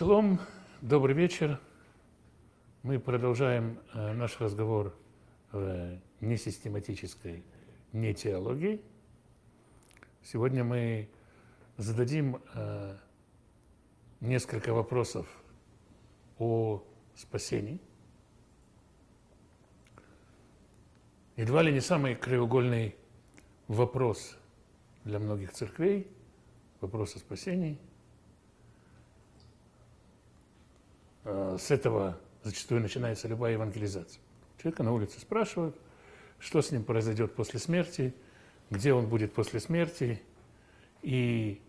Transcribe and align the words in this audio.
Шалом, 0.00 0.40
добрый 0.80 1.14
вечер. 1.14 1.60
Мы 2.82 2.98
продолжаем 2.98 3.78
э, 3.92 4.14
наш 4.14 4.40
разговор 4.40 4.96
в 5.52 6.00
несистематической 6.22 7.44
не 7.92 8.14
теологии. 8.14 8.80
Сегодня 10.22 10.64
мы 10.64 11.10
зададим 11.76 12.40
э, 12.54 12.96
несколько 14.20 14.72
вопросов 14.72 15.26
о 16.38 16.82
спасении. 17.14 17.78
Едва 21.36 21.60
ли 21.60 21.74
не 21.74 21.80
самый 21.80 22.14
краеугольный 22.14 22.96
вопрос 23.68 24.38
для 25.04 25.18
многих 25.18 25.52
церквей, 25.52 26.10
вопрос 26.80 27.16
о 27.16 27.18
спасении– 27.18 27.78
Э, 27.90 27.92
с 31.24 31.70
этого 31.70 32.18
зачастую 32.42 32.80
начинается 32.80 33.28
любая 33.28 33.52
евангелизация. 33.52 34.20
Человека 34.58 34.82
на 34.82 34.92
улице 34.92 35.20
спрашивают, 35.20 35.76
что 36.38 36.62
с 36.62 36.70
ним 36.70 36.84
произойдет 36.84 37.34
после 37.34 37.60
смерти, 37.60 38.14
где 38.70 38.92
он 38.92 39.08
будет 39.08 39.32
после 39.32 39.60
смерти. 39.60 40.22
И, 41.02 41.60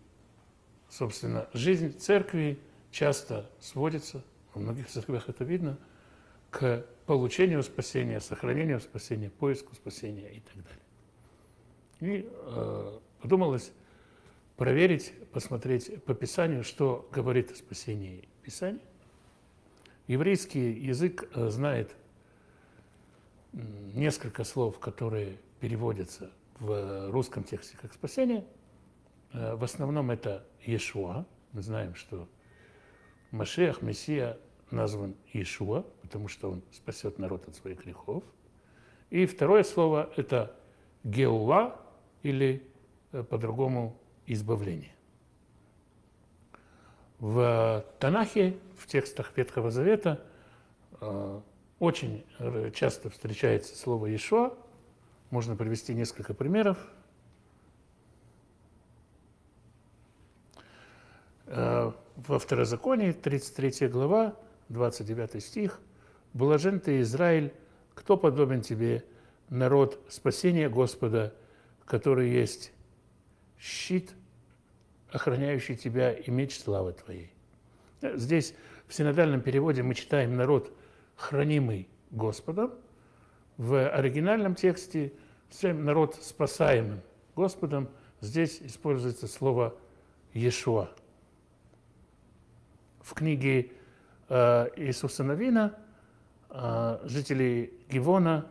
собственно, 0.88 1.48
жизнь 1.52 1.98
церкви 1.98 2.58
часто 2.90 3.50
сводится, 3.60 4.22
во 4.54 4.60
многих 4.60 4.88
церквях 4.88 5.28
это 5.28 5.44
видно, 5.44 5.78
к 6.50 6.84
получению 7.06 7.62
спасения, 7.62 8.20
сохранению 8.20 8.80
спасения, 8.80 9.30
поиску 9.30 9.74
спасения 9.74 10.30
и 10.34 10.40
так 10.40 10.56
далее. 10.62 10.82
И 12.00 12.28
э, 12.30 12.98
подумалось 13.20 13.72
проверить, 14.56 15.12
посмотреть 15.32 16.04
по 16.04 16.14
Писанию, 16.14 16.62
что 16.62 17.08
говорит 17.10 17.50
о 17.50 17.54
спасении 17.54 18.28
Писания. 18.42 18.80
Еврейский 20.06 20.72
язык 20.72 21.28
э, 21.34 21.48
знает 21.48 21.94
несколько 23.52 24.44
слов, 24.44 24.78
которые 24.78 25.38
переводятся 25.60 26.30
в 26.58 27.10
русском 27.10 27.44
тексте 27.44 27.76
как 27.80 27.92
спасение. 27.92 28.44
Э, 29.32 29.54
в 29.54 29.64
основном 29.64 30.10
это 30.10 30.46
Иешуа. 30.64 31.24
Мы 31.52 31.62
знаем, 31.62 31.94
что 31.94 32.28
Машех, 33.30 33.82
Мессия, 33.82 34.38
назван 34.70 35.14
Иешуа, 35.32 35.84
потому 36.02 36.28
что 36.28 36.50
он 36.50 36.62
спасет 36.72 37.18
народ 37.18 37.48
от 37.48 37.54
своих 37.54 37.84
грехов. 37.84 38.24
И 39.10 39.26
второе 39.26 39.62
слово– 39.62 40.10
это 40.16 40.56
Геула, 41.04 41.78
или 42.22 42.62
э, 43.12 43.22
по-другому 43.22 43.98
избавление. 44.26 44.94
В 47.22 47.84
Танахе, 48.00 48.58
в 48.76 48.88
текстах 48.88 49.30
Ветхого 49.36 49.70
Завета, 49.70 50.20
э, 51.00 51.40
очень 51.78 52.26
часто 52.74 53.10
встречается 53.10 53.76
слово 53.76 54.06
«Ешуа». 54.06 54.52
Можно 55.30 55.54
привести 55.54 55.94
несколько 55.94 56.34
примеров. 56.34 56.78
Э, 61.46 61.92
во 62.16 62.38
Второзаконии, 62.40 63.12
33 63.12 63.86
глава, 63.86 64.34
29 64.68 65.40
стих. 65.44 65.80
«Блажен 66.32 66.80
ты, 66.80 67.02
Израиль, 67.02 67.54
кто 67.94 68.16
подобен 68.16 68.62
тебе, 68.62 69.04
народ 69.48 70.04
спасения 70.08 70.68
Господа, 70.68 71.32
который 71.84 72.30
есть 72.30 72.72
щит 73.60 74.10
охраняющий 75.12 75.76
тебя 75.76 76.12
и 76.12 76.30
меч 76.30 76.58
славы 76.58 76.92
твоей. 76.92 77.32
Здесь 78.00 78.54
в 78.88 78.94
синодальном 78.94 79.40
переводе 79.40 79.82
мы 79.82 79.94
читаем 79.94 80.36
«народ, 80.36 80.72
хранимый 81.16 81.88
Господом». 82.10 82.72
В 83.58 83.88
оригинальном 83.88 84.54
тексте 84.54 85.12
«народ, 85.62 86.16
спасаемым 86.20 87.00
Господом» 87.36 87.88
здесь 88.20 88.60
используется 88.62 89.28
слово 89.28 89.74
«Ешуа». 90.32 90.88
В 93.00 93.14
книге 93.14 93.72
э, 94.28 94.68
Иисуса 94.76 95.22
Новина 95.24 95.76
э, 96.50 96.98
жители 97.04 97.72
Гивона 97.90 98.46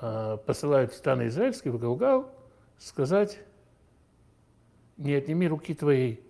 э, 0.00 0.38
посылают 0.44 0.92
в 0.92 0.96
стан 0.96 1.26
израильский, 1.28 1.70
в 1.70 1.78
Галгал, 1.78 2.30
сказать 2.78 3.38
не 4.96 5.14
отними 5.14 5.46
руки 5.46 5.74
твоей 5.74 6.20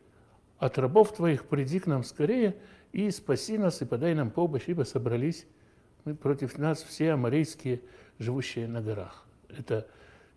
от 0.58 0.78
рабов 0.78 1.14
твоих, 1.14 1.44
приди 1.44 1.80
к 1.80 1.86
нам 1.86 2.02
скорее 2.02 2.56
и 2.92 3.10
спаси 3.10 3.58
нас, 3.58 3.82
и 3.82 3.84
подай 3.84 4.14
нам 4.14 4.30
помощь, 4.30 4.64
ибо 4.66 4.82
собрались 4.82 5.46
мы 6.06 6.14
против 6.14 6.56
нас 6.56 6.82
все 6.84 7.12
аморейские, 7.12 7.80
живущие 8.18 8.68
на 8.68 8.80
горах. 8.80 9.26
Это 9.48 9.88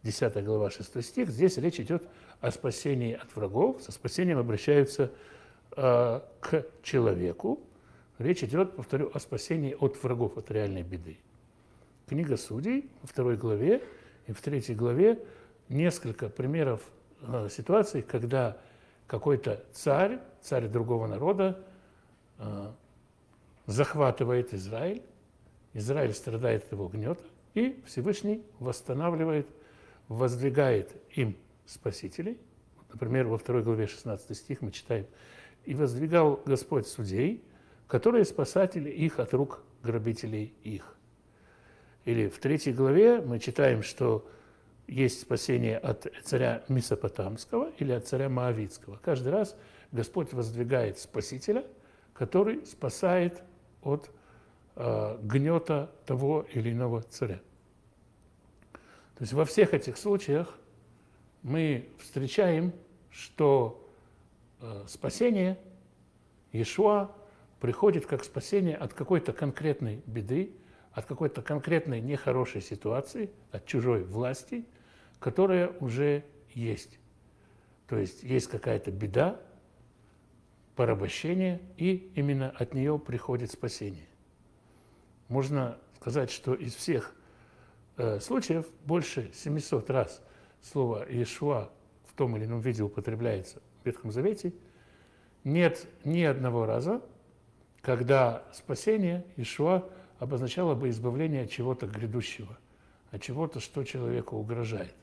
10 0.01 0.43
глава 0.43 0.71
6 0.71 1.03
стих. 1.03 1.29
Здесь 1.29 1.57
речь 1.57 1.79
идет 1.79 2.07
о 2.41 2.49
спасении 2.49 3.13
от 3.13 3.33
врагов. 3.35 3.81
Со 3.83 3.91
спасением 3.91 4.39
обращаются 4.39 5.11
э, 5.77 6.21
к 6.39 6.65
человеку. 6.81 7.61
Речь 8.17 8.43
идет, 8.43 8.75
повторю, 8.75 9.11
о 9.13 9.19
спасении 9.19 9.77
от 9.79 10.01
врагов, 10.01 10.37
от 10.37 10.49
реальной 10.49 10.81
беды. 10.81 11.19
Книга 12.07 12.35
Судей 12.35 12.89
во 13.03 13.07
второй 13.07 13.37
главе 13.37 13.83
и 14.25 14.31
в 14.31 14.41
третьей 14.41 14.73
главе 14.73 15.23
несколько 15.69 16.29
примеров 16.29 16.81
Э, 17.21 17.47
ситуации, 17.49 18.01
когда 18.01 18.57
какой-то 19.07 19.63
царь, 19.73 20.19
царь 20.41 20.67
другого 20.67 21.07
народа, 21.07 21.63
э, 22.37 22.71
захватывает 23.65 24.53
Израиль, 24.53 25.03
Израиль 25.73 26.13
страдает 26.13 26.65
от 26.65 26.71
его 26.71 26.87
гнета, 26.87 27.23
и 27.53 27.81
Всевышний 27.85 28.43
восстанавливает, 28.59 29.47
воздвигает 30.07 30.91
им 31.15 31.35
спасителей. 31.65 32.39
Например, 32.91 33.27
во 33.27 33.37
второй 33.37 33.63
главе 33.63 33.87
16 33.87 34.35
стих 34.35 34.61
мы 34.61 34.71
читаем, 34.71 35.05
«И 35.65 35.75
воздвигал 35.75 36.41
Господь 36.45 36.87
судей, 36.87 37.43
которые 37.87 38.25
спасатели 38.25 38.89
их 38.89 39.19
от 39.19 39.33
рук 39.33 39.63
грабителей 39.83 40.53
их». 40.63 40.95
Или 42.05 42.29
в 42.29 42.39
третьей 42.39 42.73
главе 42.73 43.21
мы 43.21 43.39
читаем, 43.39 43.83
что 43.83 44.27
есть 44.89 45.21
спасение 45.21 45.77
от 45.77 46.07
царя 46.23 46.63
Месопотамского 46.67 47.71
или 47.77 47.91
от 47.91 48.07
царя 48.07 48.27
Моавитского. 48.27 48.99
Каждый 49.03 49.31
раз 49.31 49.55
Господь 49.91 50.33
воздвигает 50.33 50.97
спасителя, 50.99 51.65
который 52.13 52.65
спасает 52.65 53.43
от 53.81 54.09
э, 54.75 55.17
гнета 55.21 55.91
того 56.05 56.45
или 56.53 56.71
иного 56.71 57.03
царя. 57.03 57.39
То 58.73 59.21
есть 59.21 59.33
во 59.33 59.45
всех 59.45 59.73
этих 59.73 59.97
случаях 59.97 60.57
мы 61.43 61.89
встречаем, 61.99 62.73
что 63.11 63.89
э, 64.61 64.85
спасение 64.87 65.57
Иешуа 66.51 67.11
приходит 67.59 68.05
как 68.05 68.23
спасение 68.23 68.75
от 68.75 68.93
какой-то 68.93 69.33
конкретной 69.33 70.01
беды, 70.07 70.51
от 70.93 71.05
какой-то 71.05 71.41
конкретной 71.43 72.01
нехорошей 72.01 72.61
ситуации, 72.61 73.29
от 73.51 73.67
чужой 73.67 74.03
власти– 74.03 74.65
которая 75.19 75.69
уже 75.79 76.25
есть. 76.53 76.99
То 77.87 77.97
есть 77.97 78.23
есть 78.23 78.47
какая-то 78.47 78.91
беда, 78.91 79.39
порабощение, 80.75 81.61
и 81.77 82.11
именно 82.15 82.49
от 82.51 82.73
нее 82.73 82.97
приходит 82.97 83.51
спасение. 83.51 84.07
Можно 85.27 85.77
сказать, 85.97 86.31
что 86.31 86.53
из 86.53 86.73
всех 86.73 87.13
э, 87.97 88.19
случаев 88.19 88.65
больше 88.85 89.31
700 89.33 89.89
раз 89.89 90.21
слово 90.61 91.05
«Иешуа» 91.09 91.69
в 92.05 92.13
том 92.13 92.37
или 92.37 92.45
ином 92.45 92.61
виде 92.61 92.81
употребляется 92.83 93.61
в 93.81 93.85
Ветхом 93.85 94.11
Завете. 94.11 94.53
Нет 95.43 95.85
ни 96.03 96.21
одного 96.23 96.65
раза, 96.65 97.01
когда 97.81 98.43
спасение 98.53 99.25
Иешуа 99.35 99.89
обозначало 100.19 100.75
бы 100.75 100.89
избавление 100.89 101.43
от 101.43 101.49
чего-то 101.49 101.87
грядущего, 101.87 102.57
от 103.11 103.21
чего-то, 103.21 103.59
что 103.59 103.83
человеку 103.83 104.37
угрожает 104.37 104.95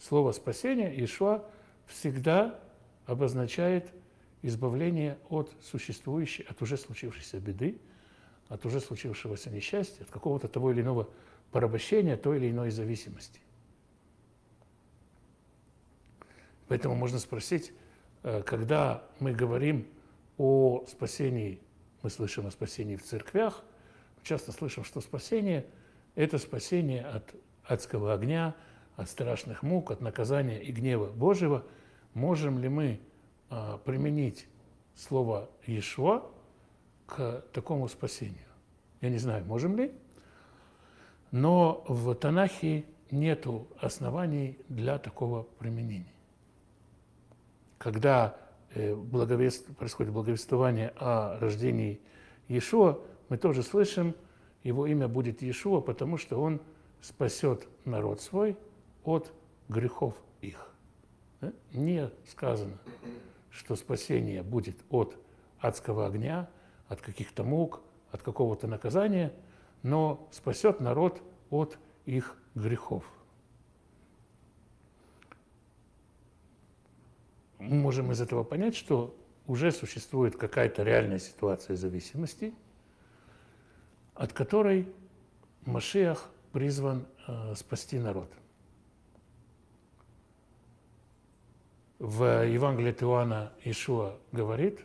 слово 0.00 0.32
спасение 0.32 0.94
Иешуа 0.94 1.44
всегда 1.86 2.58
обозначает 3.06 3.92
избавление 4.42 5.18
от 5.28 5.52
существующей, 5.62 6.44
от 6.44 6.62
уже 6.62 6.76
случившейся 6.76 7.38
беды, 7.38 7.78
от 8.48 8.64
уже 8.64 8.80
случившегося 8.80 9.50
несчастья, 9.50 10.02
от 10.02 10.10
какого-то 10.10 10.48
того 10.48 10.72
или 10.72 10.80
иного 10.80 11.08
порабощения, 11.52 12.16
той 12.16 12.38
или 12.38 12.50
иной 12.50 12.70
зависимости. 12.70 13.40
Поэтому 16.68 16.94
можно 16.94 17.18
спросить, 17.18 17.72
э, 18.22 18.42
когда 18.42 19.04
мы 19.18 19.32
говорим 19.32 19.86
о 20.38 20.84
спасении, 20.88 21.60
мы 22.02 22.10
слышим 22.10 22.46
о 22.46 22.50
спасении 22.50 22.96
в 22.96 23.02
церквях, 23.02 23.62
часто 24.22 24.52
слышим, 24.52 24.84
что 24.84 25.00
спасение– 25.00 25.66
это 26.14 26.38
спасение 26.38 27.04
от 27.04 27.34
адского 27.64 28.14
огня– 28.14 28.54
от 29.00 29.08
страшных 29.08 29.62
мук, 29.62 29.90
от 29.90 30.02
наказания 30.02 30.60
и 30.60 30.70
гнева 30.72 31.06
Божьего, 31.06 31.64
можем 32.12 32.58
ли 32.58 32.68
мы 32.68 33.00
а, 33.48 33.78
применить 33.78 34.46
слово 34.94 35.48
Иешуа 35.66 36.30
к 37.06 37.42
такому 37.52 37.88
спасению. 37.88 38.44
Я 39.00 39.08
не 39.08 39.16
знаю, 39.16 39.44
можем 39.46 39.74
ли, 39.76 39.90
но 41.30 41.82
в 41.88 42.14
Танахе 42.14 42.84
нет 43.10 43.46
оснований 43.80 44.58
для 44.68 44.98
такого 44.98 45.44
применения. 45.44 46.12
Когда 47.78 48.36
э, 48.74 48.94
благовест... 48.94 49.74
происходит 49.76 50.12
благовествование 50.12 50.92
о 50.96 51.38
рождении 51.40 52.02
Иешуа, 52.48 53.00
мы 53.30 53.38
тоже 53.38 53.62
слышим, 53.62 54.14
его 54.62 54.86
имя 54.86 55.08
будет 55.08 55.40
Иешуа, 55.40 55.80
потому 55.80 56.18
что 56.18 56.38
он 56.38 56.60
спасет 57.00 57.66
народ 57.86 58.20
свой 58.20 58.58
от 59.04 59.32
грехов 59.68 60.14
их. 60.40 60.70
Не 61.72 62.10
сказано, 62.28 62.76
что 63.50 63.76
спасение 63.76 64.42
будет 64.42 64.76
от 64.90 65.16
адского 65.58 66.06
огня, 66.06 66.48
от 66.88 67.00
каких-то 67.00 67.44
мук, 67.44 67.80
от 68.10 68.22
какого-то 68.22 68.66
наказания, 68.66 69.32
но 69.82 70.28
спасет 70.32 70.80
народ 70.80 71.22
от 71.50 71.78
их 72.04 72.36
грехов. 72.54 73.04
Мы 77.58 77.76
можем 77.76 78.10
из 78.10 78.20
этого 78.20 78.42
понять, 78.42 78.74
что 78.74 79.14
уже 79.46 79.70
существует 79.70 80.36
какая-то 80.36 80.82
реальная 80.82 81.18
ситуация 81.18 81.76
зависимости, 81.76 82.54
от 84.14 84.32
которой 84.32 84.88
Машиах 85.66 86.30
призван 86.52 87.06
э, 87.26 87.54
спасти 87.54 87.98
народ. 87.98 88.32
В 92.00 92.46
Евангелии 92.46 92.92
от 92.92 93.02
Иоанна 93.02 93.52
Ишуа 93.62 94.16
говорит, 94.32 94.80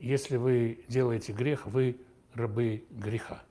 если 0.00 0.36
вы 0.36 0.80
делаете 0.88 1.32
грех, 1.32 1.68
вы 1.68 2.00
рабы 2.34 2.84
греха. 2.90 3.44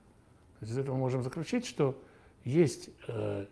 Из 0.60 0.76
этого 0.76 0.94
мы 0.94 1.00
можем 1.00 1.22
заключить, 1.22 1.64
что 1.64 1.98
есть 2.44 2.90
э, 3.08 3.46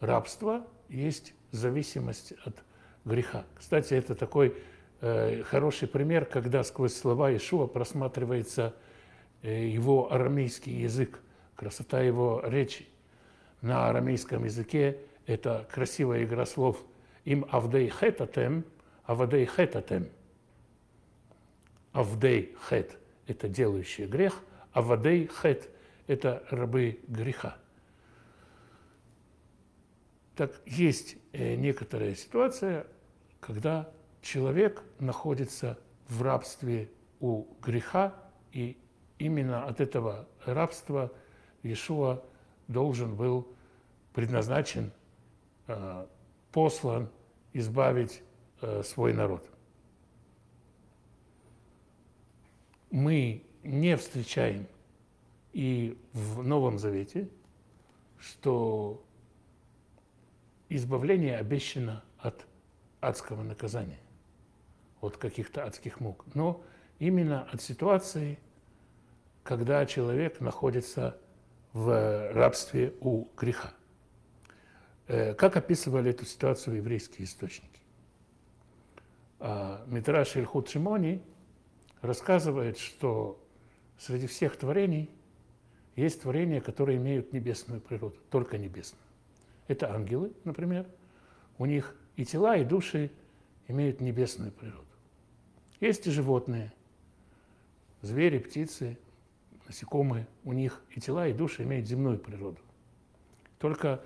рабство, 0.00 0.66
есть 0.90 1.32
зависимость 1.52 2.34
от 2.44 2.62
греха. 3.06 3.46
Кстати, 3.54 3.94
это 3.94 4.14
такой 4.14 4.54
э, 5.00 5.42
хороший 5.44 5.88
пример, 5.88 6.26
когда 6.26 6.64
сквозь 6.64 6.94
слова 6.94 7.34
Ишуа 7.34 7.66
просматривается 7.66 8.74
э, 9.40 9.68
его 9.68 10.12
арамейский 10.12 10.82
язык, 10.82 11.18
красота 11.56 12.02
его 12.02 12.42
речи. 12.44 12.86
На 13.62 13.88
арамейском 13.88 14.44
языке 14.44 14.98
это 15.24 15.66
красивая 15.72 16.24
игра 16.24 16.44
слов– 16.44 16.76
им 17.24 17.46
авдей 17.50 17.88
хетатем, 17.88 18.64
авдей 19.04 19.46
хетатем. 19.46 20.08
Авдей 21.92 22.56
хет– 22.68 22.98
это 23.26 23.48
делающий 23.48 24.06
грех, 24.06 24.40
авдей 24.72 25.28
хет– 25.28 25.68
это 26.06 26.44
рабы 26.50 27.00
греха. 27.06 27.56
Так 30.34 30.60
есть 30.66 31.16
э, 31.32 31.54
некоторая 31.54 32.14
ситуация, 32.16 32.86
когда 33.40 33.88
человек 34.20 34.82
находится 34.98 35.78
в 36.08 36.22
рабстве 36.22 36.90
у 37.20 37.44
греха, 37.62 38.14
и 38.52 38.76
именно 39.18 39.64
от 39.64 39.80
этого 39.80 40.28
рабства 40.44 41.12
Иешуа 41.62 42.22
должен 42.66 43.14
был 43.14 43.46
предназначен 44.12 44.92
э, 45.68 46.06
послан 46.54 47.08
избавить 47.52 48.22
э, 48.60 48.84
свой 48.84 49.12
народ. 49.12 49.44
Мы 52.92 53.42
не 53.64 53.96
встречаем 53.96 54.68
и 55.52 55.98
в 56.12 56.44
Новом 56.44 56.78
Завете, 56.78 57.28
что 58.20 59.02
избавление 60.68 61.38
обещано 61.38 62.04
от 62.18 62.46
адского 63.00 63.42
наказания, 63.42 63.98
от 65.00 65.16
каких-то 65.16 65.64
адских 65.64 65.98
мук, 65.98 66.24
но 66.34 66.62
именно 67.00 67.48
от 67.50 67.62
ситуации, 67.62 68.38
когда 69.42 69.84
человек 69.86 70.40
находится 70.40 71.18
в 71.72 72.32
рабстве 72.32 72.94
у 73.00 73.26
греха. 73.36 73.72
Э, 75.06 75.34
как 75.34 75.56
описывали 75.56 76.10
эту 76.10 76.24
ситуацию 76.24 76.76
еврейские 76.76 77.24
источники? 77.26 77.80
А, 79.38 79.84
Митраш 79.86 80.36
Ильхут 80.36 80.70
Шимони 80.70 81.20
рассказывает, 82.00 82.78
что 82.78 83.38
среди 83.98 84.26
всех 84.26 84.56
творений 84.56 85.10
есть 85.96 86.22
творения, 86.22 86.60
которые 86.60 86.96
имеют 86.98 87.32
небесную 87.32 87.80
природу, 87.80 88.16
только 88.30 88.56
небесную. 88.56 89.02
Это 89.68 89.94
ангелы, 89.94 90.32
например. 90.44 90.86
У 91.58 91.66
них 91.66 91.94
и 92.16 92.24
тела, 92.24 92.56
и 92.56 92.64
души 92.64 93.10
имеют 93.68 94.00
небесную 94.00 94.50
природу. 94.50 94.84
Есть 95.80 96.06
и 96.06 96.10
животные, 96.10 96.72
звери, 98.02 98.38
птицы, 98.38 98.98
насекомые. 99.66 100.26
У 100.44 100.52
них 100.52 100.82
и 100.90 101.00
тела, 101.00 101.28
и 101.28 101.32
души 101.32 101.62
имеют 101.62 101.86
земную 101.86 102.18
природу. 102.18 102.58
Только 103.58 104.02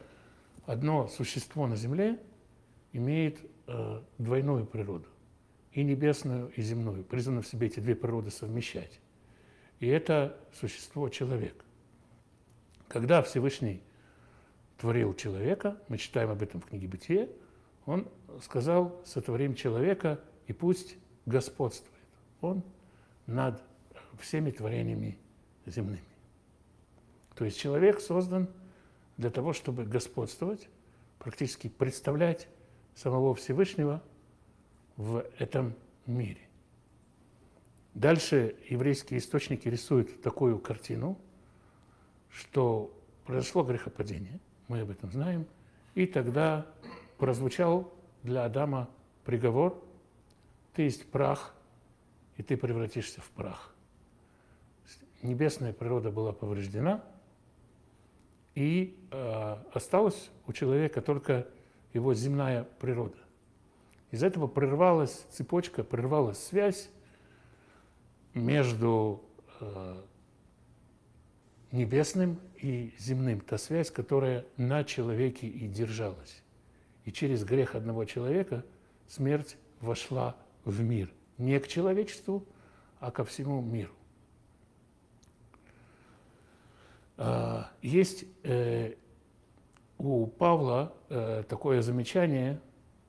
одно 0.69 1.09
существо 1.09 1.67
на 1.67 1.77
Земле 1.77 2.21
имеет 2.93 3.39
э, 3.67 4.03
двойную 4.19 4.67
природу, 4.67 5.09
и 5.73 5.83
небесную, 5.83 6.51
и 6.51 6.61
земную, 6.61 7.05
призвано 7.05 7.41
в 7.41 7.47
себе 7.47 7.69
эти 7.69 7.81
две 7.81 7.95
природы 7.95 8.31
совмещать. 8.31 9.01
И 9.81 9.87
это 9.87 10.39
существо 10.53 11.09
человек. 11.09 11.65
Когда 12.87 13.23
Всевышний 13.23 13.83
творил 14.77 15.15
человека, 15.15 15.81
мы 15.89 15.97
читаем 15.97 16.29
об 16.31 16.43
этом 16.43 16.61
в 16.61 16.67
книге 16.67 16.87
Бытие, 16.87 17.31
он 17.87 18.07
сказал, 18.43 19.01
сотворим 19.07 19.55
человека, 19.55 20.21
и 20.49 20.53
пусть 20.53 20.97
господствует 21.25 21.95
он 22.43 22.63
над 23.27 23.63
всеми 24.21 24.51
творениями 24.51 25.17
земными. 25.65 26.05
То 27.37 27.47
есть 27.47 27.59
человек 27.59 28.03
создан– 28.03 28.51
для 29.19 29.31
того, 29.31 29.53
чтобы 29.53 29.85
господствовать, 29.85 30.69
практически 31.19 31.69
представлять 31.69 32.49
самого 32.95 33.35
Всевышнего 33.35 34.03
в 34.97 35.27
этом 35.39 35.75
мире. 36.07 36.41
Дальше 37.95 38.57
еврейские 38.69 39.19
источники 39.19 39.69
рисуют 39.69 40.23
такую 40.23 40.59
картину, 40.61 41.19
что 42.31 42.97
произошло 43.25 43.65
грехопадение, 43.65 44.39
мы 44.69 44.81
об 44.81 44.91
этом 44.91 45.11
знаем, 45.11 45.47
и 45.95 46.07
тогда 46.07 46.67
прозвучал 47.19 47.93
для 48.23 48.45
Адама 48.45 48.89
приговор, 49.25 49.83
ты 50.75 50.83
есть 50.83 51.11
прах, 51.11 51.55
и 52.37 52.45
ты 52.45 52.57
превратишься 52.57 53.21
в 53.21 53.29
прах. 53.31 53.75
Небесная 55.23 55.73
природа 55.73 56.13
была 56.13 56.33
повреждена– 56.33 57.03
и 58.55 58.99
э, 59.11 59.57
осталась 59.73 60.31
у 60.47 60.53
человека 60.53 61.01
только 61.01 61.47
его 61.93 62.15
земная 62.15 62.65
природа. 62.81 63.17
Из 64.11 64.23
этого 64.23 64.47
прервалась 64.47 65.27
цепочка, 65.31 65.85
прервалась 65.85 66.39
связь 66.39 66.89
между 68.35 69.23
э, 69.61 70.03
небесным 71.73 72.41
и 72.57 72.95
земным, 72.99 73.41
та 73.41 73.59
связь, 73.59 73.91
которая 73.91 74.47
на 74.57 74.85
человеке 74.85 75.47
и 75.47 75.67
держалась. 75.69 76.43
И 77.05 77.13
через 77.13 77.45
грех 77.45 77.75
одного 77.75 78.05
человека 78.05 78.65
смерть 79.07 79.57
вошла 79.81 80.37
в 80.65 80.83
мир. 80.83 81.11
Не 81.37 81.61
к 81.61 81.69
человечеству, 81.69 82.47
а 83.01 83.11
ко 83.11 83.25
всему 83.25 83.61
миру. 83.63 83.93
А, 85.53 87.07
есть 87.83 88.25
э, 88.45 88.95
у 89.99 90.27
Павла 90.27 90.95
э, 91.09 91.43
такое 91.49 91.83
замечание 91.83 92.61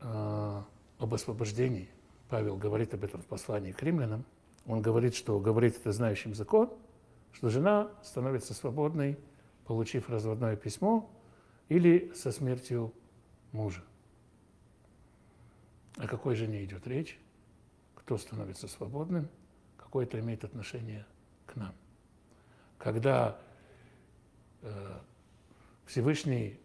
а, 0.01 0.65
об 0.97 1.13
освобождении. 1.13 1.89
Павел 2.29 2.57
говорит 2.57 2.93
об 2.93 3.03
этом 3.03 3.21
в 3.21 3.25
послании 3.25 3.71
к 3.71 3.81
римлянам. 3.83 4.25
Он 4.65 4.81
говорит, 4.81 5.15
что 5.15 5.39
говорит 5.39 5.77
это 5.77 5.91
знающим 5.91 6.33
закон, 6.33 6.71
что 7.31 7.49
жена 7.49 7.91
становится 8.03 8.53
свободной, 8.53 9.17
получив 9.65 10.09
разводное 10.09 10.55
письмо 10.55 11.09
или 11.69 12.11
со 12.15 12.31
смертью 12.31 12.93
мужа. 13.51 13.83
О 15.97 16.07
какой 16.07 16.35
жене 16.35 16.63
идет 16.63 16.87
речь? 16.87 17.19
Кто 17.95 18.17
становится 18.17 18.67
свободным? 18.67 19.27
Какое 19.77 20.05
это 20.05 20.19
имеет 20.19 20.43
отношение 20.43 21.05
к 21.45 21.55
нам? 21.55 21.73
Когда 22.77 23.37
Всевышний 25.85 26.59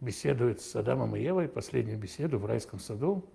беседует 0.00 0.60
с 0.60 0.76
Адамом 0.76 1.16
и 1.16 1.20
Евой, 1.22 1.48
последнюю 1.48 1.98
беседу 1.98 2.38
в 2.38 2.46
райском 2.46 2.78
саду, 2.78 3.28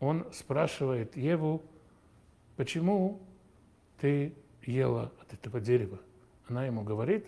он 0.00 0.26
спрашивает 0.32 1.16
Еву, 1.16 1.62
почему 2.56 3.20
ты 3.98 4.34
ела 4.62 5.12
от 5.20 5.32
этого 5.32 5.60
дерева. 5.60 5.98
Она 6.46 6.66
ему 6.66 6.82
говорит, 6.82 7.26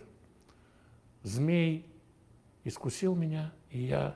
змей 1.23 1.85
искусил 2.63 3.15
меня, 3.15 3.51
и 3.71 3.79
я 3.79 4.15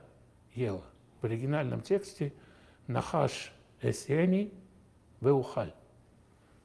ела. 0.53 0.85
В 1.21 1.25
оригинальном 1.25 1.81
тексте 1.81 2.33
«нахаш 2.87 3.53
эсени 3.81 4.53
веухаль». 5.21 5.73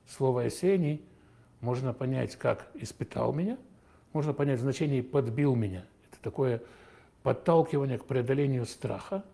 Слово 0.07 0.49
«эсени» 0.49 1.03
можно 1.61 1.93
понять 1.93 2.37
как 2.37 2.71
«испытал 2.75 3.33
меня», 3.33 3.59
можно 4.17 4.33
понять 4.33 4.61
в 4.61 4.63
значении 4.63 5.03
«подбил 5.03 5.55
меня». 5.55 5.85
Это 6.11 6.23
такое 6.23 6.63
подталкивание 7.23 7.99
к 7.99 8.07
преодолению 8.07 8.65
страха. 8.65 9.27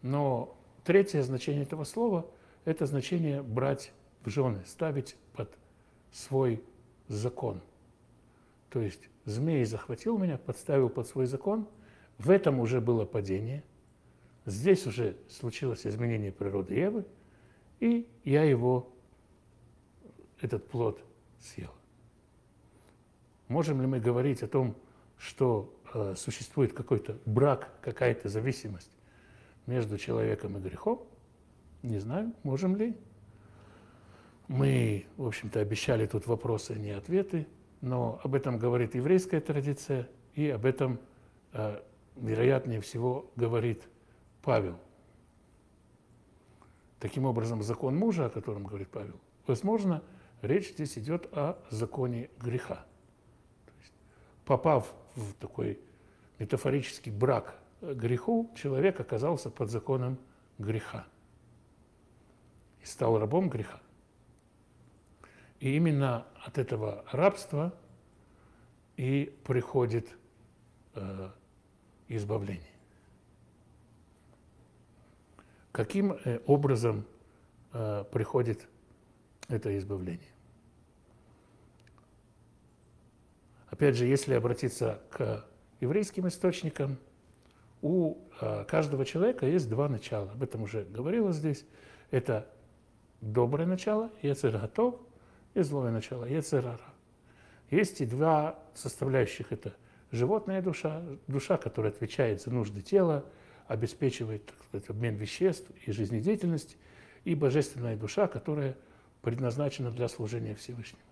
Но 0.00 0.56
третье 0.84 1.22
значение 1.22 1.64
этого 1.64 1.82
слова– 1.82 2.24
это 2.64 2.86
значение 2.86 3.42
«брать 3.42 3.90
в 4.24 4.30
жены», 4.30 4.62
ставить 4.64 5.16
под 5.32 5.50
свой 6.12 6.62
закон. 7.08 7.60
То 8.70 8.80
есть 8.80 9.08
змей 9.24 9.64
захватил 9.64 10.18
меня, 10.18 10.38
подставил 10.38 10.88
под 10.88 11.08
свой 11.08 11.26
закон. 11.26 11.66
В 12.18 12.30
этом 12.30 12.60
уже 12.60 12.80
было 12.80 13.04
падение. 13.04 13.64
Здесь 14.46 14.86
уже 14.86 15.16
случилось 15.28 15.84
изменение 15.84 16.30
природы 16.30 16.74
Евы, 16.74 17.04
и 17.80 18.06
я 18.22 18.44
его, 18.44 18.88
этот 20.40 20.68
плод, 20.68 21.02
съел. 21.40 21.72
Можем 23.48 23.80
ли 23.80 23.86
мы 23.86 24.00
говорить 24.00 24.42
о 24.42 24.48
том, 24.48 24.74
что 25.18 25.74
э, 25.92 26.14
существует 26.16 26.72
какой-то 26.72 27.18
брак, 27.26 27.70
какая-то 27.82 28.28
зависимость 28.28 28.90
между 29.66 29.98
человеком 29.98 30.56
и 30.56 30.60
грехом? 30.60 31.06
Не 31.82 31.98
знаю, 31.98 32.32
можем 32.42 32.76
ли. 32.76 32.96
Мы, 34.48 35.06
в 35.16 35.26
общем-то, 35.26 35.60
обещали 35.60 36.06
тут 36.06 36.26
вопросы, 36.26 36.72
а 36.72 36.78
не 36.78 36.90
ответы, 36.90 37.46
но 37.80 38.20
об 38.22 38.34
этом 38.34 38.58
говорит 38.58 38.94
еврейская 38.94 39.40
традиция, 39.40 40.08
и 40.34 40.48
об 40.48 40.64
этом, 40.64 40.98
э, 41.52 41.80
вероятнее 42.16 42.80
всего, 42.80 43.30
говорит 43.36 43.82
Павел. 44.42 44.78
Таким 46.98 47.26
образом, 47.26 47.62
закон 47.62 47.96
мужа, 47.96 48.26
о 48.26 48.30
котором 48.30 48.64
говорит 48.64 48.88
Павел, 48.88 49.20
возможно, 49.46 50.02
речь 50.40 50.70
здесь 50.72 50.98
идет 50.98 51.28
о 51.32 51.58
законе 51.70 52.30
греха. 52.40 52.86
Попав 54.44 54.94
в 55.14 55.32
такой 55.34 55.78
метафорический 56.38 57.12
брак 57.12 57.58
греху, 57.80 58.50
человек 58.54 59.00
оказался 59.00 59.50
под 59.50 59.70
законом 59.70 60.18
греха 60.58 61.06
и 62.82 62.86
стал 62.86 63.18
рабом 63.18 63.48
греха. 63.48 63.80
И 65.60 65.76
именно 65.76 66.26
от 66.44 66.58
этого 66.58 67.04
рабства 67.10 67.72
и 68.96 69.34
приходит 69.44 70.08
э, 70.94 71.30
избавление. 72.08 72.74
Каким 75.72 76.12
э, 76.12 76.40
образом 76.46 77.04
э, 77.72 78.04
приходит 78.12 78.68
это 79.48 79.76
избавление? 79.78 80.33
Опять 83.74 83.96
же, 83.96 84.06
если 84.06 84.34
обратиться 84.34 85.00
к 85.10 85.44
еврейским 85.80 86.28
источникам, 86.28 86.96
у 87.82 88.18
э, 88.40 88.64
каждого 88.68 89.04
человека 89.04 89.46
есть 89.46 89.68
два 89.68 89.88
начала. 89.88 90.30
Об 90.30 90.44
этом 90.44 90.62
уже 90.62 90.84
говорилось 90.84 91.34
здесь. 91.34 91.66
Это 92.12 92.46
доброе 93.20 93.66
начало, 93.66 94.12
Ецер 94.22 94.56
готов, 94.56 95.00
и 95.54 95.62
злое 95.62 95.90
начало, 95.90 96.24
Ецерара. 96.24 96.78
Есть 97.68 98.00
и 98.00 98.06
два 98.06 98.60
составляющих. 98.74 99.50
Это 99.50 99.74
животная 100.12 100.62
душа, 100.62 101.02
душа, 101.26 101.56
которая 101.56 101.90
отвечает 101.90 102.42
за 102.42 102.50
нужды 102.50 102.80
тела, 102.80 103.24
обеспечивает 103.66 104.46
так 104.46 104.56
сказать, 104.68 104.88
обмен 104.88 105.16
веществ 105.16 105.68
и 105.84 105.90
жизнедеятельность, 105.90 106.76
и 107.24 107.34
божественная 107.34 107.96
душа, 107.96 108.28
которая 108.28 108.76
предназначена 109.20 109.90
для 109.90 110.06
служения 110.06 110.54
Всевышнему. 110.54 111.02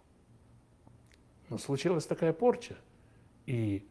Но 1.53 1.59
случилась 1.59 2.07
такая 2.07 2.33
порча, 2.33 2.79
и 3.45 3.87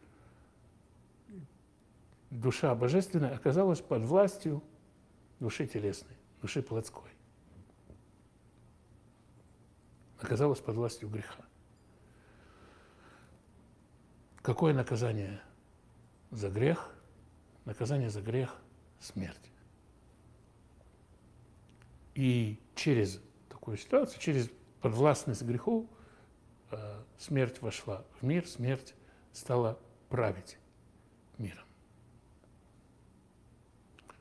душа 2.31 2.73
божественная 2.73 3.35
оказалась 3.35 3.81
под 3.81 4.01
властью 4.01 4.63
души 5.39 5.67
телесной, 5.67 6.15
души 6.41 6.63
плотской. 6.63 7.11
Оказалась 10.19 10.59
под 10.59 10.75
властью 10.75 11.07
греха. 11.09 11.45
Какое 14.41 14.73
наказание 14.73 15.39
за 16.31 16.49
грех? 16.49 16.89
Наказание 17.65 18.09
за 18.09 18.23
грех– 18.23 18.59
смерть. 18.99 19.51
И 22.15 22.59
через 22.73 23.21
такую 23.49 23.77
ситуацию, 23.77 24.19
через 24.19 24.49
подвластность 24.81 25.43
греху, 25.43 25.87
смерть 27.17 27.61
вошла 27.61 28.03
в 28.19 28.25
мир, 28.25 28.47
смерть 28.47 28.93
стала 29.33 29.79
править 30.09 30.57
миром. 31.37 31.65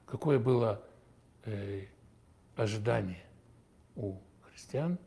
Какое 0.07 0.39
было 0.39 0.83
э, 1.45 1.87
ожидание 2.57 3.25
у 3.97 4.17
христиан, 4.43 4.99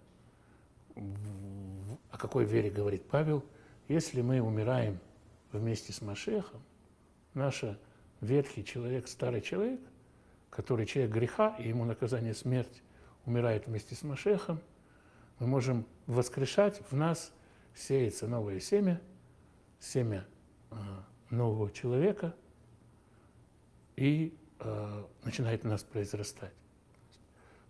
о 0.96 2.18
какой 2.18 2.46
вере 2.46 2.70
говорит 2.70 3.08
Павел, 3.08 3.44
если 3.88 4.22
мы 4.22 4.42
умираем 4.42 5.00
вместе 5.52 5.92
с 5.92 6.02
Машехом, 6.02 6.62
наша 7.34 7.78
ветхий 8.22 8.64
человек, 8.64 9.08
старый 9.08 9.42
человек, 9.42 9.82
который 10.50 10.86
человек 10.86 11.12
греха, 11.12 11.56
и 11.58 11.68
ему 11.70 11.86
наказание 11.86 12.34
смерть, 12.34 12.82
умирает 13.26 13.68
вместе 13.68 13.96
с 13.96 14.04
Машехом, 14.04 14.60
мы 15.40 15.48
можем 15.48 15.86
воскрешать, 16.08 16.82
в 16.90 16.96
нас 16.96 17.32
сеется 17.76 18.28
новое 18.28 18.60
семя, 18.60 19.02
семя 19.80 20.26
э, 20.72 20.76
нового 21.30 21.72
человека, 21.72 22.36
и 23.96 24.36
э, 24.60 25.04
начинает 25.24 25.64
в 25.64 25.68
нас 25.68 25.84
произрастать. 25.84 26.54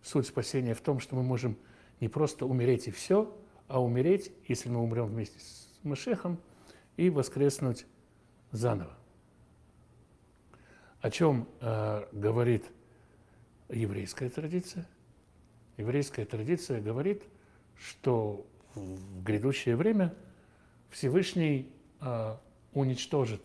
Суть 0.01 0.27
спасения 0.27 0.74
в 0.74 0.82
том, 0.82 1.00
что 1.00 1.15
мы 1.15 1.24
можем 1.24 1.58
не 2.00 2.10
просто 2.10 2.46
умереть 2.46 2.88
и 2.88 2.91
все, 2.91 3.36
а 3.67 3.82
умереть, 3.82 4.32
если 4.48 4.70
мы 4.70 4.82
умрем 4.82 5.08
вместе 5.08 5.39
с 5.39 5.70
Машехом, 5.84 6.39
и 6.98 7.10
воскреснуть 7.10 7.86
заново 8.51 8.96
о 11.03 11.12
чем 11.12 11.50
э, 11.60 12.08
говорит 12.13 12.63
еврейская 13.67 14.29
традиция? 14.29 14.88
Еврейская 15.75 16.24
традиция 16.24 16.79
говорит, 16.79 17.24
что 17.84 18.46
в 18.75 19.24
грядущее 19.24 19.75
время 19.75 20.13
Всевышний 20.90 21.72
э, 22.02 22.36
уничтожит 22.74 23.42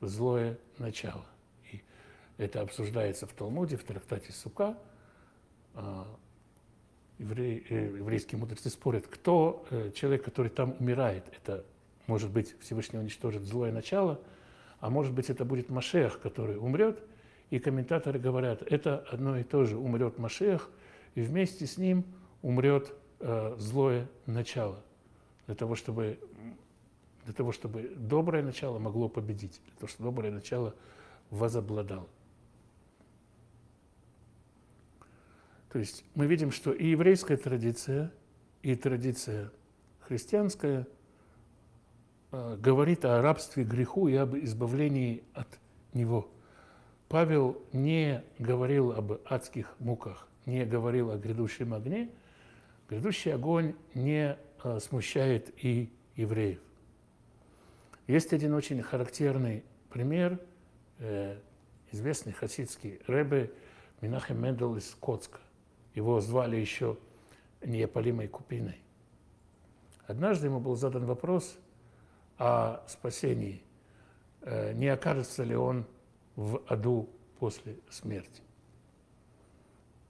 злое 0.00 0.58
начало. 0.78 1.24
И 1.72 1.82
это 2.36 2.60
обсуждается 2.60 3.26
в 3.26 3.32
Талмуде, 3.32 3.76
в 3.76 3.84
трактате 3.84 4.32
Сука. 4.32 4.76
Э, 5.74 6.04
еврей, 7.18 7.66
э, 7.68 7.96
еврейские 7.98 8.38
мудрецы 8.38 8.70
спорят, 8.70 9.06
кто 9.06 9.66
э, 9.70 9.90
человек, 9.94 10.24
который 10.24 10.50
там 10.50 10.76
умирает. 10.78 11.24
Это, 11.36 11.64
может 12.06 12.30
быть, 12.30 12.54
Всевышний 12.60 12.98
уничтожит 12.98 13.42
злое 13.42 13.72
начало– 13.72 14.20
а 14.84 14.90
может 14.90 15.14
быть, 15.14 15.30
это 15.30 15.46
будет 15.46 15.70
Машех, 15.70 16.20
который 16.20 16.58
умрет, 16.58 17.02
и 17.48 17.58
комментаторы 17.58 18.18
говорят, 18.18 18.60
это 18.70 18.98
одно 19.10 19.38
и 19.38 19.42
то 19.42 19.64
же, 19.64 19.78
умрет 19.78 20.18
Машех, 20.18 20.68
и 21.14 21.22
вместе 21.22 21.66
с 21.66 21.78
ним 21.78 22.04
умрет 22.42 22.92
злое 23.58 24.08
начало, 24.26 24.82
для 25.46 25.54
того, 25.54 25.74
чтобы, 25.74 26.18
для 27.24 27.32
того, 27.32 27.52
чтобы 27.52 27.94
доброе 27.96 28.42
начало 28.42 28.78
могло 28.78 29.08
победить, 29.08 29.60
для 29.64 29.74
того, 29.76 29.88
чтобы 29.88 30.10
доброе 30.10 30.30
начало 30.30 30.74
возобладало. 31.30 32.08
То 35.72 35.78
есть 35.78 36.04
мы 36.14 36.26
видим, 36.26 36.50
что 36.52 36.72
и 36.72 36.88
еврейская 36.88 37.36
традиция, 37.36 38.12
и 38.62 38.76
традиция 38.76 39.50
христианская– 40.00 40.86
Э, 42.34 42.56
говорит 42.60 43.04
о 43.04 43.22
рабстве 43.22 43.62
греху 43.62 44.08
и 44.08 44.16
об 44.16 44.34
избавлении 44.36 45.22
от 45.34 45.46
него. 45.92 46.28
Павел 47.08 47.62
не 47.72 48.24
говорил 48.40 48.90
об 48.90 49.20
адских 49.24 49.72
муках, 49.78 50.26
не 50.44 50.64
говорил 50.64 51.12
о 51.12 51.16
грядущем 51.16 51.74
огне. 51.74 52.10
Грядущий 52.88 53.32
огонь 53.32 53.74
не 53.94 54.36
э, 54.62 54.80
смущает 54.80 55.52
и 55.62 55.90
евреев. 56.16 56.60
Есть 58.06 58.32
один 58.32 58.52
очень 58.52 58.82
характерный 58.82 59.64
пример, 59.88 60.38
э, 60.98 61.38
известный 61.92 62.32
хасидский 62.32 63.00
рэбе 63.06 63.50
Минахем 64.00 64.42
Мендел 64.42 64.76
из 64.76 64.94
Коцка. 65.00 65.38
Его 65.94 66.20
звали 66.20 66.56
еще 66.56 66.98
неопалимой 67.64 68.28
купиной. 68.28 68.78
Однажды 70.06 70.48
ему 70.48 70.60
был 70.60 70.76
задан 70.76 71.06
вопрос 71.06 71.56
о 72.36 72.82
спасении. 72.86 73.62
Э, 74.42 74.74
не 74.74 74.88
окажется 74.88 75.42
ли 75.42 75.56
он 75.56 75.86
в 76.36 76.62
аду 76.68 77.08
после 77.38 77.76
смерти? 77.88 78.42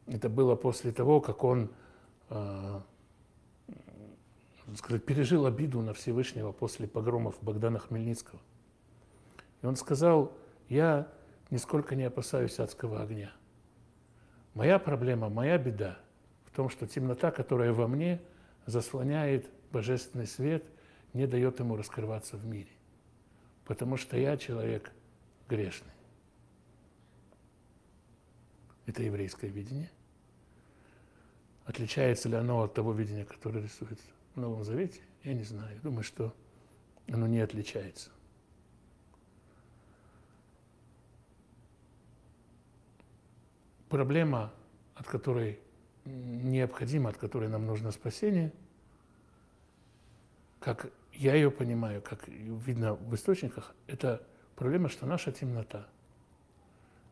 Это 0.08 0.28
было 0.28 0.56
после 0.56 0.90
того, 0.90 1.20
как 1.20 1.44
он 1.44 1.70
сказать, 4.76 5.04
пережил 5.04 5.46
обиду 5.46 5.80
на 5.82 5.92
Всевышнего 5.92 6.52
после 6.52 6.86
погромов 6.86 7.36
Богдана 7.42 7.78
Хмельницкого. 7.78 8.40
И 9.62 9.66
он 9.66 9.76
сказал, 9.76 10.36
я 10.68 11.08
нисколько 11.50 11.94
не 11.94 12.04
опасаюсь 12.04 12.58
адского 12.58 13.02
огня. 13.02 13.32
Моя 14.54 14.78
проблема, 14.78 15.28
моя 15.28 15.58
беда 15.58 15.98
в 16.44 16.50
том, 16.54 16.68
что 16.68 16.86
темнота, 16.86 17.30
которая 17.30 17.72
во 17.72 17.88
мне, 17.88 18.20
заслоняет 18.66 19.50
божественный 19.72 20.26
свет, 20.26 20.64
не 21.12 21.26
дает 21.26 21.58
ему 21.60 21.76
раскрываться 21.76 22.36
в 22.36 22.46
мире. 22.46 22.70
Потому 23.64 23.96
что 23.96 24.16
я 24.16 24.36
человек 24.36 24.92
грешный. 25.48 25.92
Это 28.86 29.02
еврейское 29.02 29.48
видение. 29.48 29.90
Отличается 31.64 32.28
ли 32.28 32.36
оно 32.36 32.62
от 32.62 32.74
того 32.74 32.92
видения, 32.92 33.24
которое 33.24 33.62
рисуется 33.62 34.06
в 34.34 34.40
Новом 34.40 34.64
Завете? 34.64 35.00
Я 35.22 35.34
не 35.34 35.44
знаю. 35.44 35.80
Думаю, 35.82 36.02
что 36.02 36.34
оно 37.08 37.26
не 37.26 37.40
отличается. 37.40 38.10
Проблема, 43.88 44.52
от 44.94 45.06
которой 45.06 45.58
необходимо, 46.04 47.10
от 47.10 47.16
которой 47.16 47.48
нам 47.48 47.64
нужно 47.66 47.92
спасение, 47.92 48.52
как 50.60 50.90
я 51.12 51.34
ее 51.34 51.50
понимаю, 51.50 52.02
как 52.02 52.26
видно 52.26 52.94
в 52.94 53.14
источниках, 53.14 53.74
это 53.86 54.26
проблема, 54.56 54.88
что 54.88 55.06
наша 55.06 55.30
темнота, 55.32 55.86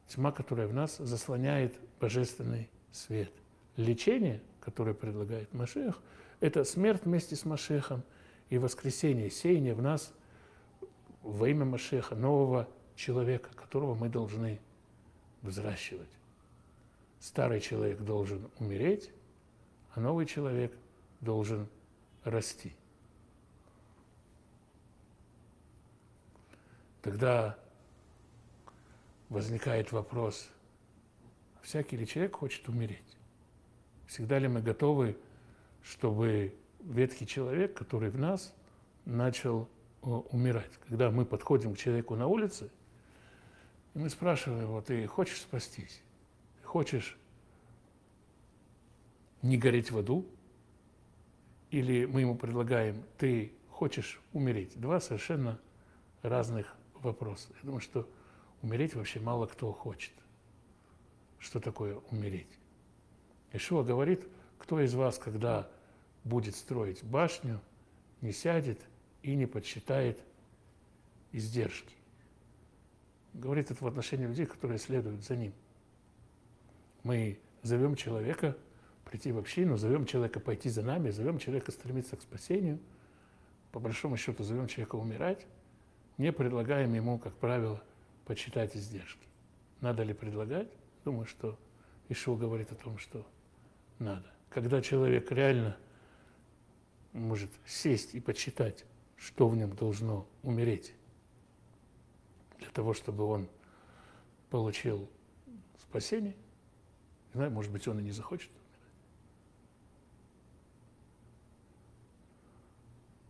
тьма, 0.08 0.32
которая 0.32 0.66
в 0.66 0.74
нас 0.74 0.96
заслоняет 0.96 1.78
божественный 2.00 2.68
свет. 2.90 3.32
Лечение, 3.76 4.40
которое 4.60 4.94
предлагает 4.94 5.52
Машех, 5.54 6.00
это 6.40 6.64
смерть 6.64 7.04
вместе 7.04 7.36
с 7.36 7.44
Машехом 7.44 8.02
и 8.50 8.58
воскресение, 8.58 9.30
сеяние 9.30 9.74
в 9.74 9.82
нас 9.82 10.12
во 11.22 11.48
имя 11.48 11.64
Машеха, 11.64 12.14
нового 12.14 12.68
человека, 12.96 13.50
которого 13.54 13.94
мы 13.94 14.08
должны 14.08 14.60
взращивать. 15.40 16.08
Старый 17.20 17.60
человек 17.60 18.00
должен 18.00 18.50
умереть, 18.58 19.10
а 19.94 20.00
новый 20.00 20.26
человек 20.26 20.76
должен 21.20 21.68
расти. 22.24 22.74
Тогда 27.00 27.58
возникает 29.28 29.92
вопрос, 29.92 30.48
всякий 31.62 31.96
ли 31.96 32.06
человек 32.06 32.36
хочет 32.36 32.68
умереть? 32.68 33.16
Всегда 34.12 34.38
ли 34.38 34.46
мы 34.46 34.60
готовы, 34.60 35.16
чтобы 35.82 36.54
ветхий 36.80 37.26
человек, 37.26 37.72
который 37.72 38.10
в 38.10 38.18
нас, 38.18 38.54
начал 39.06 39.70
э, 40.02 40.06
умирать? 40.06 40.70
Когда 40.86 41.10
мы 41.10 41.24
подходим 41.24 41.74
к 41.74 41.78
человеку 41.78 42.14
на 42.14 42.26
улице, 42.26 42.70
и 43.94 43.98
мы 43.98 44.10
спрашиваем 44.10 44.64
его, 44.64 44.82
ты 44.82 45.06
хочешь 45.06 45.40
спастись? 45.40 46.02
Хочешь 46.62 47.16
не 49.40 49.56
гореть 49.56 49.90
в 49.90 49.96
аду? 49.96 50.26
Или 51.70 52.04
мы 52.04 52.20
ему 52.20 52.36
предлагаем, 52.36 53.02
ты 53.16 53.54
хочешь 53.70 54.20
умереть? 54.34 54.78
Два 54.78 55.00
совершенно 55.00 55.58
разных 56.20 56.76
вопрос. 56.96 57.48
Я 57.48 57.60
думаю, 57.62 57.80
что 57.80 58.06
умереть 58.60 58.94
вообще 58.94 59.20
мало 59.20 59.46
кто 59.46 59.72
хочет. 59.72 60.12
Что 61.38 61.60
такое 61.60 61.96
умереть? 62.10 62.58
Ишуа 63.52 63.82
говорит, 63.82 64.26
кто 64.58 64.80
из 64.80 64.94
вас, 64.94 65.18
когда 65.18 65.68
будет 66.24 66.56
строить 66.56 67.02
башню, 67.04 67.60
не 68.20 68.32
сядет 68.32 68.80
и 69.22 69.34
не 69.34 69.46
подсчитает 69.46 70.18
издержки. 71.32 71.94
Говорит 73.34 73.70
это 73.70 73.82
в 73.82 73.86
отношении 73.86 74.26
людей, 74.26 74.46
которые 74.46 74.78
следуют 74.78 75.24
за 75.24 75.36
ним. 75.36 75.52
Мы 77.02 77.38
зовем 77.62 77.96
человека 77.96 78.56
прийти 79.04 79.32
в 79.32 79.38
общину, 79.38 79.76
зовем 79.76 80.06
человека 80.06 80.40
пойти 80.40 80.68
за 80.68 80.82
нами, 80.82 81.10
зовем 81.10 81.38
человека 81.38 81.72
стремиться 81.72 82.16
к 82.16 82.22
спасению, 82.22 82.78
по 83.72 83.80
большому 83.80 84.16
счету 84.16 84.44
зовем 84.44 84.68
человека 84.68 84.96
умирать, 84.96 85.46
не 86.18 86.30
предлагаем 86.30 86.94
ему, 86.94 87.18
как 87.18 87.34
правило, 87.34 87.82
почитать 88.26 88.76
издержки. 88.76 89.26
Надо 89.80 90.02
ли 90.02 90.14
предлагать? 90.14 90.68
Думаю, 91.04 91.26
что 91.26 91.58
Ишуа 92.08 92.36
говорит 92.36 92.70
о 92.70 92.76
том, 92.76 92.98
что 92.98 93.26
надо. 94.02 94.30
Когда 94.50 94.82
человек 94.82 95.30
реально 95.32 95.76
может 97.12 97.50
сесть 97.66 98.14
и 98.14 98.20
почитать, 98.20 98.84
что 99.16 99.48
в 99.48 99.56
нем 99.56 99.74
должно 99.74 100.26
умереть, 100.42 100.92
для 102.58 102.70
того, 102.70 102.94
чтобы 102.94 103.24
он 103.24 103.48
получил 104.50 105.08
спасение, 105.80 106.34
не 107.32 107.38
знаю, 107.38 107.50
может 107.50 107.72
быть, 107.72 107.88
он 107.88 107.98
и 108.00 108.02
не 108.02 108.10
захочет 108.10 108.50
умирать. 108.50 108.62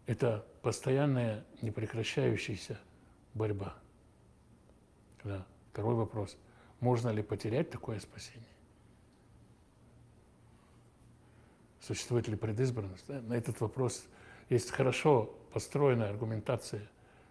Это 0.07 0.47
постоянная, 0.63 1.45
непрекращающаяся 1.63 2.79
борьба. 3.35 3.77
Да. 5.25 5.47
Второй 5.73 5.95
вопрос. 5.95 6.37
Можно 6.81 7.11
ли 7.11 7.23
потерять 7.23 7.71
такое 7.71 8.01
спасение? 8.01 8.45
Существует 11.83 12.29
ли 12.29 12.37
предызбранность? 12.37 13.09
На 13.09 13.35
этот 13.35 13.61
вопрос 13.61 14.07
есть 14.49 14.71
хорошо 14.71 15.37
построенная 15.53 16.11
аргументация 16.11 16.89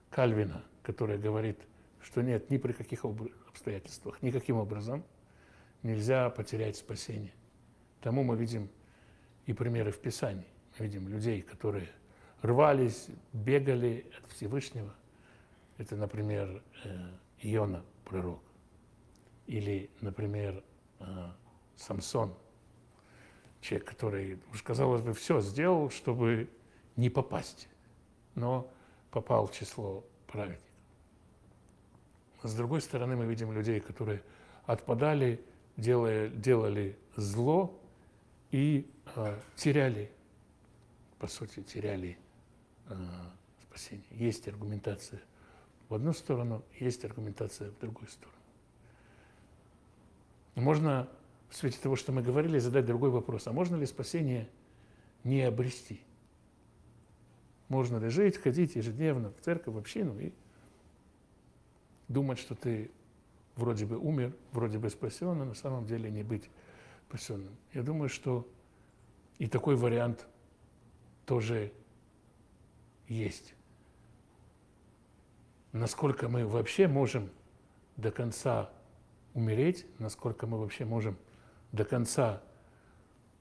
Кальвина, 0.09 0.63
которая 0.83 1.17
говорит, 1.17 1.57
что 2.01 2.21
нет, 2.21 2.49
ни 2.49 2.57
при 2.57 2.73
каких 2.73 3.05
обстоятельствах, 3.47 4.21
никаким 4.21 4.57
образом 4.57 5.05
нельзя 5.83 6.29
потерять 6.29 6.75
спасение. 6.75 7.33
Тому 8.01 8.23
мы 8.23 8.35
видим 8.35 8.69
и 9.45 9.53
примеры 9.53 9.91
в 9.91 9.99
Писании. 9.99 10.47
Мы 10.77 10.85
видим 10.85 11.07
людей, 11.07 11.41
которые 11.41 11.87
рвались, 12.41 13.07
бегали 13.31 14.05
от 14.17 14.31
Всевышнего. 14.31 14.93
Это, 15.77 15.95
например, 15.95 16.61
э, 16.83 17.09
Иона, 17.43 17.85
пророк. 18.03 18.41
Или, 19.47 19.89
например, 20.01 20.61
э, 20.99 21.29
Самсон, 21.77 22.35
человек, 23.61 23.87
который, 23.87 24.39
уж 24.51 24.61
казалось 24.63 25.01
бы, 25.01 25.13
все 25.13 25.39
сделал, 25.41 25.89
чтобы 25.89 26.49
не 26.95 27.09
попасть, 27.09 27.67
но 28.35 28.69
попал 29.11 29.47
в 29.47 29.53
число 29.53 30.03
праведников. 30.27 30.67
С 32.43 32.53
другой 32.55 32.81
стороны, 32.81 33.15
мы 33.15 33.25
видим 33.25 33.51
людей, 33.51 33.79
которые 33.79 34.23
отпадали, 34.65 35.43
делая, 35.77 36.29
делали 36.29 36.97
зло 37.15 37.79
и 38.49 38.89
э, 39.15 39.39
теряли, 39.55 40.11
по 41.19 41.27
сути, 41.27 41.61
теряли 41.61 42.17
Э, 42.91 42.95
спасения. 43.69 44.03
Есть 44.11 44.47
аргументация 44.49 45.21
в 45.87 45.93
одну 45.93 46.11
сторону, 46.11 46.61
есть 46.77 47.05
аргументация 47.05 47.71
в 47.71 47.79
другую 47.79 48.09
сторону. 48.09 48.37
Можно 50.55 51.07
в 51.51 51.55
свете 51.57 51.77
того, 51.79 51.97
что 51.97 52.13
мы 52.13 52.23
говорили, 52.23 52.57
задать 52.59 52.85
другой 52.85 53.09
вопрос. 53.09 53.45
А 53.45 53.51
можно 53.51 53.75
ли 53.75 53.85
спасение 53.85 54.49
не 55.25 55.41
обрести? 55.41 55.99
Можно 57.67 57.97
ли 57.97 58.07
жить, 58.07 58.37
ходить 58.37 58.75
ежедневно 58.75 59.31
в 59.31 59.41
церковь, 59.41 59.75
в 59.75 59.77
общину 59.77 60.17
и 60.17 60.31
думать, 62.07 62.39
что 62.39 62.55
ты 62.55 62.89
вроде 63.57 63.85
бы 63.85 63.97
умер, 63.97 64.33
вроде 64.53 64.79
бы 64.79 64.89
спасен, 64.89 65.41
а 65.41 65.45
на 65.45 65.53
самом 65.53 65.85
деле 65.85 66.09
не 66.09 66.23
быть 66.23 66.49
спасенным. 67.09 67.55
Я 67.73 67.83
думаю, 67.83 68.07
что 68.07 68.47
и 69.37 69.47
такой 69.47 69.75
вариант 69.75 70.25
тоже 71.25 71.73
есть. 73.09 73.53
Насколько 75.73 76.29
мы 76.29 76.47
вообще 76.47 76.87
можем 76.87 77.29
до 77.97 78.09
конца 78.09 78.71
умереть, 79.33 79.85
насколько 79.99 80.47
мы 80.47 80.57
вообще 80.57 80.85
можем 80.85 81.17
до 81.71 81.85
конца 81.85 82.41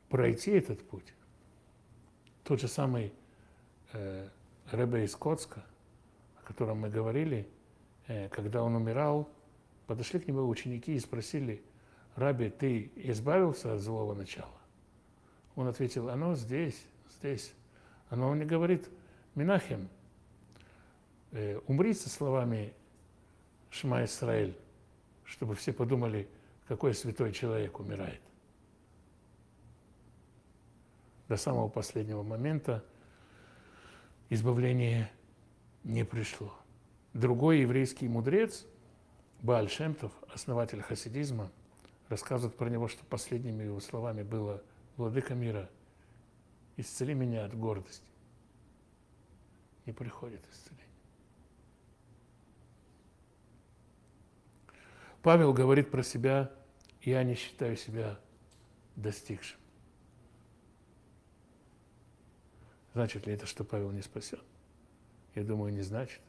пройти 0.08 0.52
этот 0.52 0.82
путь. 0.88 1.12
Тот 2.44 2.60
же 2.60 2.68
самый 2.68 3.12
э, 3.92 4.28
Ребе 4.72 5.04
из 5.04 5.14
Коцка, 5.14 5.64
о 6.40 6.46
котором 6.46 6.80
мы 6.80 6.90
говорили, 6.90 7.48
э, 8.06 8.28
когда 8.28 8.62
он 8.62 8.74
умирал, 8.74 9.28
подошли 9.86 10.20
к 10.20 10.26
нему 10.26 10.48
ученики 10.48 10.94
и 10.94 11.00
спросили, 11.00 11.62
Раби, 12.16 12.50
ты 12.50 12.90
избавился 12.96 13.74
от 13.74 13.80
злого 13.80 14.14
начала? 14.14 14.60
Он 15.56 15.68
ответил, 15.68 16.08
оно 16.08 16.34
здесь, 16.34 16.84
здесь 17.18 17.52
Оно 18.08 18.34
не 18.34 18.44
говорит 18.44 18.88
Минахем, 19.36 19.88
э, 21.30 21.60
умри 21.66 21.94
со 21.94 22.08
словами 22.08 22.72
Шма 23.70 24.04
Исраэль, 24.04 24.56
чтобы 25.24 25.54
все 25.54 25.72
подумали, 25.72 26.28
какой 26.70 26.94
святой 26.94 27.32
человек 27.32 27.80
умирает. 27.80 28.20
До 31.28 31.36
самого 31.36 31.68
последнего 31.68 32.22
момента 32.22 32.84
избавление 34.28 35.10
не 35.82 36.04
пришло. 36.04 36.54
Другой 37.12 37.62
еврейский 37.62 38.06
мудрец, 38.06 38.66
Бааль 39.42 39.68
Шемтов, 39.68 40.12
основатель 40.32 40.80
хасидизма, 40.80 41.50
рассказывает 42.08 42.56
про 42.56 42.70
него, 42.70 42.86
что 42.86 43.04
последними 43.04 43.64
его 43.64 43.80
словами 43.80 44.22
было 44.22 44.62
«Владыка 44.96 45.34
мира, 45.34 45.68
исцели 46.76 47.14
меня 47.14 47.46
от 47.46 47.58
гордости». 47.58 48.06
Не 49.86 49.92
приходит 49.92 50.40
исцеление. 50.52 50.86
Павел 55.20 55.52
говорит 55.52 55.90
про 55.90 56.04
себя, 56.04 56.52
я 57.02 57.22
не 57.24 57.34
считаю 57.34 57.76
себя 57.76 58.18
достигшим. 58.96 59.58
Значит 62.92 63.26
ли 63.26 63.34
это, 63.34 63.46
что 63.46 63.64
Павел 63.64 63.90
не 63.92 64.02
спасен? 64.02 64.40
Я 65.34 65.44
думаю, 65.44 65.72
не 65.72 65.82
значит. 65.82 66.20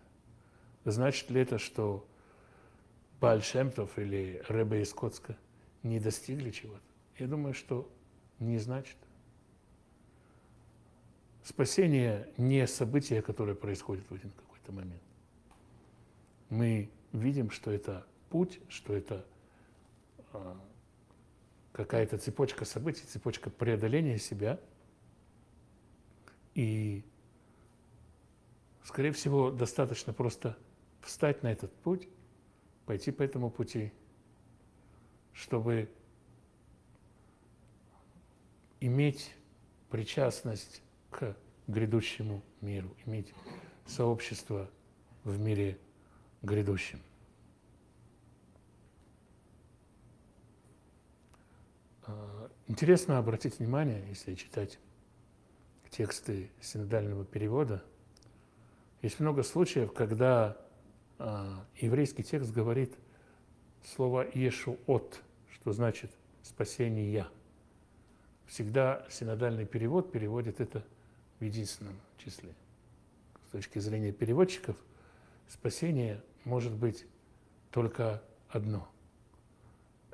Значит 0.85 1.29
ли 1.29 1.41
это, 1.41 1.57
что 1.57 2.07
Бальшемтов 3.19 3.97
или 3.97 4.43
Рэбе 4.47 4.81
из 4.81 4.93
Коцка 4.93 5.37
не 5.83 5.99
достигли 5.99 6.51
чего-то? 6.51 6.81
Я 7.17 7.27
думаю, 7.27 7.53
что 7.53 7.91
не 8.39 8.57
значит. 8.57 8.97
Спасение 11.43 12.29
не 12.37 12.67
событие, 12.67 13.21
которое 13.21 13.55
происходит 13.55 14.09
в 14.09 14.13
один 14.13 14.31
какой-то 14.31 14.71
момент. 14.71 15.01
Мы 16.49 16.89
видим, 17.11 17.49
что 17.49 17.71
это 17.71 18.05
путь, 18.29 18.59
что 18.69 18.93
это 18.93 19.25
какая-то 21.71 22.17
цепочка 22.17 22.65
событий, 22.65 23.03
цепочка 23.05 23.49
преодоления 23.49 24.17
себя. 24.17 24.59
И, 26.53 27.03
скорее 28.83 29.11
всего, 29.11 29.51
достаточно 29.51 30.13
просто 30.13 30.57
встать 31.01 31.43
на 31.43 31.51
этот 31.51 31.73
путь, 31.77 32.07
пойти 32.85 33.11
по 33.11 33.23
этому 33.23 33.49
пути, 33.49 33.93
чтобы 35.33 35.89
иметь 38.79 39.33
причастность 39.89 40.81
к 41.09 41.35
грядущему 41.67 42.43
миру, 42.59 42.95
иметь 43.05 43.33
сообщество 43.85 44.69
в 45.23 45.39
мире 45.39 45.79
грядущем. 46.41 47.01
Интересно 52.71 53.17
обратить 53.17 53.59
внимание, 53.59 54.01
если 54.07 54.33
читать 54.33 54.79
тексты 55.89 56.49
синодального 56.61 57.25
перевода, 57.25 57.83
есть 59.01 59.19
много 59.19 59.43
случаев, 59.43 59.91
когда 59.91 60.57
а, 61.19 61.65
еврейский 61.75 62.23
текст 62.23 62.53
говорит 62.53 62.95
слово 63.83 64.25
«ешуот», 64.33 65.21
что 65.49 65.73
значит 65.73 66.11
«спасение». 66.43 67.27
Всегда 68.45 69.05
синодальный 69.09 69.65
перевод 69.65 70.09
переводит 70.13 70.61
это 70.61 70.85
в 71.39 71.43
единственном 71.43 71.99
числе. 72.17 72.53
С 73.49 73.51
точки 73.51 73.79
зрения 73.79 74.13
переводчиков, 74.13 74.77
спасение 75.49 76.23
может 76.45 76.73
быть 76.73 77.05
только 77.69 78.23
одно. 78.47 78.87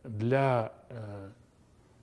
Для 0.04 0.74
э, 0.90 1.07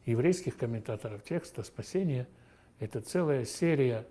еврейских 0.07 0.57
комментаторов 0.57 1.23
текста 1.23 1.63
спасение– 1.63 2.27
это 2.79 3.01
целая 3.01 3.45
серия 3.45 4.07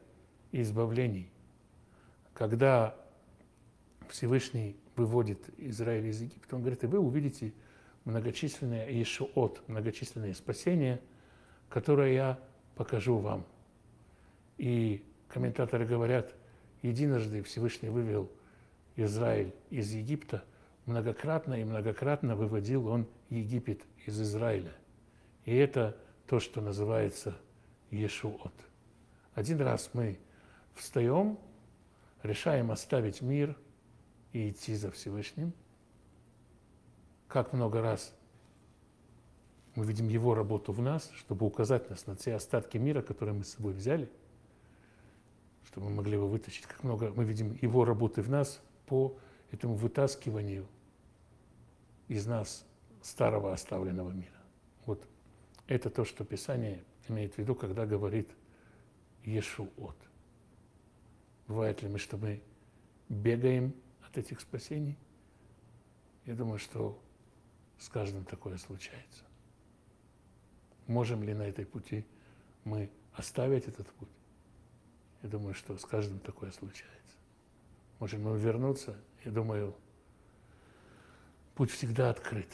избавлений. 0.52 1.30
Когда 2.34 2.96
Всевышний 4.10 4.76
выводит 4.96 5.50
Израиль 5.58 6.08
из 6.08 6.22
Египта, 6.22 6.56
он 6.56 6.62
говорит, 6.62 6.84
и 6.84 6.88
вы 6.88 7.00
увидите 7.00 7.54
многочисленные 8.06 9.00
Ешуот, 9.00 9.62
многочисленные 9.68 10.34
спасения, 10.34 11.00
которые 11.70 12.16
я 12.16 12.40
покажу 12.76 13.18
вам. 13.18 13.46
И 14.58 15.04
комментаторы 15.28 15.86
говорят, 15.86 16.34
единожды 16.82 17.44
Всевышний 17.44 17.90
вывел 17.90 18.32
Израиль 18.96 19.54
из 19.70 19.92
Египта, 19.92 20.44
многократно 20.86 21.56
и 21.56 21.64
многократно 21.64 22.36
выводил 22.36 22.88
он 22.88 23.08
Египет 23.30 23.82
из 24.06 24.22
Израиля. 24.22 24.72
И 25.46 25.56
это 25.56 25.98
то, 26.28 26.40
что 26.40 26.62
называется 26.62 27.36
Ешуот. 27.92 28.54
Один 29.34 29.62
раз 29.62 29.90
мы 29.94 30.18
встаем, 30.74 31.38
решаем 32.22 32.72
оставить 32.72 33.22
мир 33.22 33.58
и 34.32 34.50
идти 34.50 34.76
за 34.76 34.92
Всевышним. 34.92 35.54
Как 37.28 37.52
много 37.52 37.82
раз 37.82 38.14
мы 39.76 39.86
видим 39.86 40.08
Его 40.08 40.36
работу 40.36 40.72
в 40.72 40.82
нас, 40.82 41.10
чтобы 41.16 41.46
указать 41.46 41.90
нас 41.90 42.06
на 42.06 42.16
те 42.16 42.36
остатки 42.36 42.78
мира, 42.78 43.02
которые 43.02 43.36
мы 43.36 43.44
с 43.44 43.54
собой 43.54 43.74
взяли, 43.74 44.10
чтобы 45.66 45.90
мы 45.90 45.98
могли 45.98 46.14
его 46.14 46.28
вытащить. 46.28 46.68
Как 46.68 46.84
много 46.84 47.12
мы 47.16 47.26
видим 47.26 47.58
Его 47.62 47.86
работы 47.86 48.22
в 48.22 48.30
нас 48.30 48.62
по 48.86 49.18
этому 49.52 49.76
вытаскиванию 49.76 50.68
из 52.08 52.26
нас 52.28 52.66
старого 53.02 53.52
оставленного 53.52 54.12
мира. 54.12 54.30
Вот 54.86 55.08
это 55.74 55.90
то, 55.90 56.06
что 56.06 56.24
Писание 56.24 56.84
имеет 57.10 57.34
в 57.34 57.38
виду, 57.38 57.56
когда 57.56 57.86
говорит 57.86 58.30
Ешуот. 59.24 59.98
Бывает 61.48 61.82
ли 61.82 61.90
мы, 61.90 61.98
что 61.98 62.18
мы 62.18 62.42
бегаем 63.10 63.74
от 64.08 64.18
этих 64.18 64.40
спасений? 64.40 64.98
Я 66.26 66.36
думаю, 66.36 66.60
что 66.60 67.02
с 67.80 67.90
каждым 67.90 68.24
такое 68.24 68.58
случается. 68.58 69.24
Можем 70.88 71.24
ли 71.24 71.34
на 71.34 71.44
этой 71.44 71.66
пути 71.66 72.06
мы 72.64 72.90
оставить 73.14 73.68
этот 73.68 73.88
путь? 73.94 74.10
Я 75.22 75.30
думаю, 75.30 75.54
что 75.54 75.78
с 75.78 75.86
каждым 75.86 76.20
такое 76.20 76.52
случается. 76.52 77.16
Можем 78.00 78.24
мы 78.24 78.38
вернуться? 78.38 78.96
Я 79.26 79.32
думаю, 79.32 79.76
путь 81.56 81.72
всегда 81.72 82.10
открыт. 82.10 82.50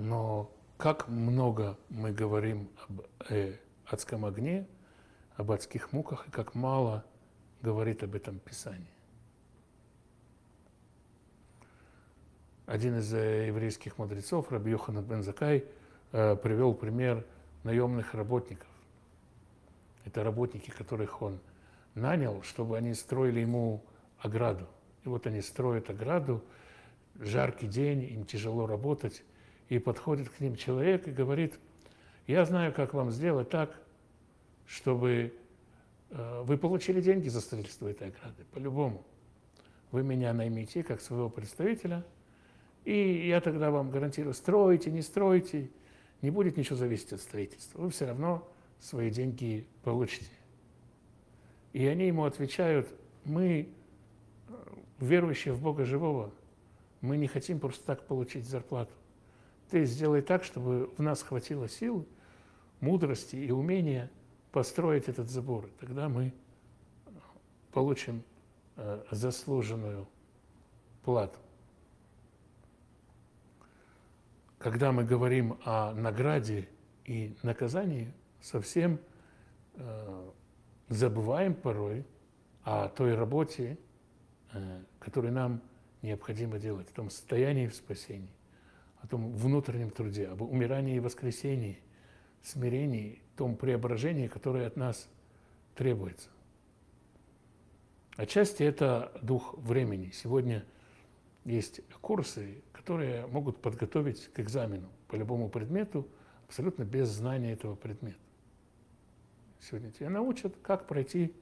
Но 0.00 0.50
как 0.78 1.08
много 1.08 1.76
мы 1.90 2.10
говорим 2.10 2.70
об 2.88 3.02
э, 3.28 3.52
адском 3.84 4.24
огне, 4.24 4.66
об 5.36 5.52
адских 5.52 5.92
муках, 5.92 6.26
и 6.26 6.30
как 6.30 6.54
мало 6.54 7.04
говорит 7.60 8.02
об 8.02 8.14
этом 8.14 8.38
Писание. 8.38 8.88
Один 12.64 12.96
из 12.96 13.12
э, 13.12 13.48
еврейских 13.48 13.98
мудрецов, 13.98 14.50
Раби 14.50 14.70
Йоханан 14.70 15.04
бен 15.04 15.22
Закай, 15.22 15.66
э, 16.12 16.34
привел 16.34 16.72
пример 16.72 17.26
наемных 17.62 18.14
работников. 18.14 18.68
Это 20.06 20.24
работники, 20.24 20.70
которых 20.70 21.20
он 21.20 21.40
нанял, 21.94 22.42
чтобы 22.42 22.78
они 22.78 22.94
строили 22.94 23.40
ему 23.40 23.84
ограду. 24.18 24.66
И 25.04 25.10
вот 25.10 25.26
они 25.26 25.42
строят 25.42 25.90
ограду, 25.90 26.42
жаркий 27.16 27.66
день, 27.66 28.04
им 28.04 28.24
тяжело 28.24 28.66
работать, 28.66 29.22
и 29.70 29.78
подходит 29.78 30.28
к 30.28 30.40
ним 30.40 30.56
человек 30.56 31.08
и 31.08 31.12
говорит, 31.12 31.54
я 32.26 32.44
знаю, 32.44 32.74
как 32.74 32.92
вам 32.92 33.10
сделать 33.12 33.48
так, 33.48 33.80
чтобы 34.66 35.32
э, 36.10 36.42
вы 36.44 36.58
получили 36.58 37.00
деньги 37.00 37.28
за 37.28 37.40
строительство 37.40 37.88
этой 37.88 38.08
ограды, 38.08 38.44
по-любому. 38.52 39.04
Вы 39.92 40.02
меня 40.02 40.32
наймите 40.32 40.82
как 40.82 41.00
своего 41.00 41.30
представителя, 41.30 42.04
и 42.84 43.28
я 43.28 43.40
тогда 43.40 43.70
вам 43.70 43.90
гарантирую, 43.90 44.34
строите, 44.34 44.90
не 44.90 45.02
строите, 45.02 45.70
не 46.20 46.30
будет 46.30 46.56
ничего 46.56 46.76
зависеть 46.76 47.12
от 47.12 47.20
строительства. 47.20 47.80
Вы 47.80 47.90
все 47.90 48.06
равно 48.06 48.46
свои 48.80 49.10
деньги 49.10 49.66
получите. 49.84 50.30
И 51.72 51.86
они 51.86 52.08
ему 52.08 52.24
отвечают, 52.24 52.88
мы, 53.24 53.68
э, 54.48 54.52
верующие 54.98 55.54
в 55.54 55.62
Бога 55.62 55.84
живого, 55.84 56.32
мы 57.00 57.16
не 57.16 57.28
хотим 57.28 57.60
просто 57.60 57.84
так 57.84 58.04
получить 58.06 58.48
зарплату 58.48 58.92
ты 59.70 59.84
сделай 59.84 60.22
так, 60.22 60.44
чтобы 60.44 60.90
в 60.96 61.02
нас 61.02 61.22
хватило 61.22 61.68
сил, 61.68 62.06
мудрости 62.80 63.36
и 63.36 63.50
умения 63.50 64.10
построить 64.52 65.08
этот 65.08 65.30
забор. 65.30 65.68
Тогда 65.78 66.08
мы 66.08 66.32
получим 67.72 68.24
э, 68.76 69.04
заслуженную 69.10 70.08
плату. 71.04 71.38
Когда 74.58 74.92
мы 74.92 75.04
говорим 75.04 75.58
о 75.64 75.92
награде 75.94 76.68
и 77.04 77.34
наказании 77.42 78.12
совсем 78.40 78.98
э, 79.74 80.30
забываем 80.88 81.54
порой 81.54 82.04
о 82.64 82.88
той 82.88 83.14
работе, 83.14 83.78
э, 84.52 84.82
которую 84.98 85.32
нам 85.32 85.62
необходимо 86.02 86.58
делать, 86.58 86.90
о 86.90 86.94
том 86.94 87.10
состоянии 87.10 87.68
в 87.68 87.74
спасении, 87.74 88.28
о 89.02 89.06
том 89.06 89.32
внутреннем 89.32 89.90
труде, 89.90 90.28
об 90.28 90.42
умирании 90.42 90.96
и 90.96 91.00
воскресении, 91.00 91.78
смирении, 92.42 93.22
том 93.36 93.56
преображении, 93.56 94.28
которое 94.28 94.66
от 94.66 94.76
нас 94.76 95.08
требуется. 95.74 96.28
Отчасти 98.16 98.62
это 98.62 99.18
дух 99.22 99.54
времени. 99.56 100.10
Сегодня 100.12 100.66
есть 101.44 101.80
курсы, 102.02 102.62
которые 102.72 103.26
могут 103.26 103.62
подготовить 103.62 104.26
к 104.34 104.40
экзамену 104.40 104.90
по 105.08 105.16
любому 105.16 105.48
предмету 105.48 106.06
абсолютно 106.46 106.82
без 106.82 107.08
знания 107.08 107.52
этого 107.52 107.76
предмета. 107.76 108.18
Сегодня 109.60 109.90
тебя 109.90 110.10
научат, 110.10 110.54
как 110.62 110.86
пройти 110.86 111.32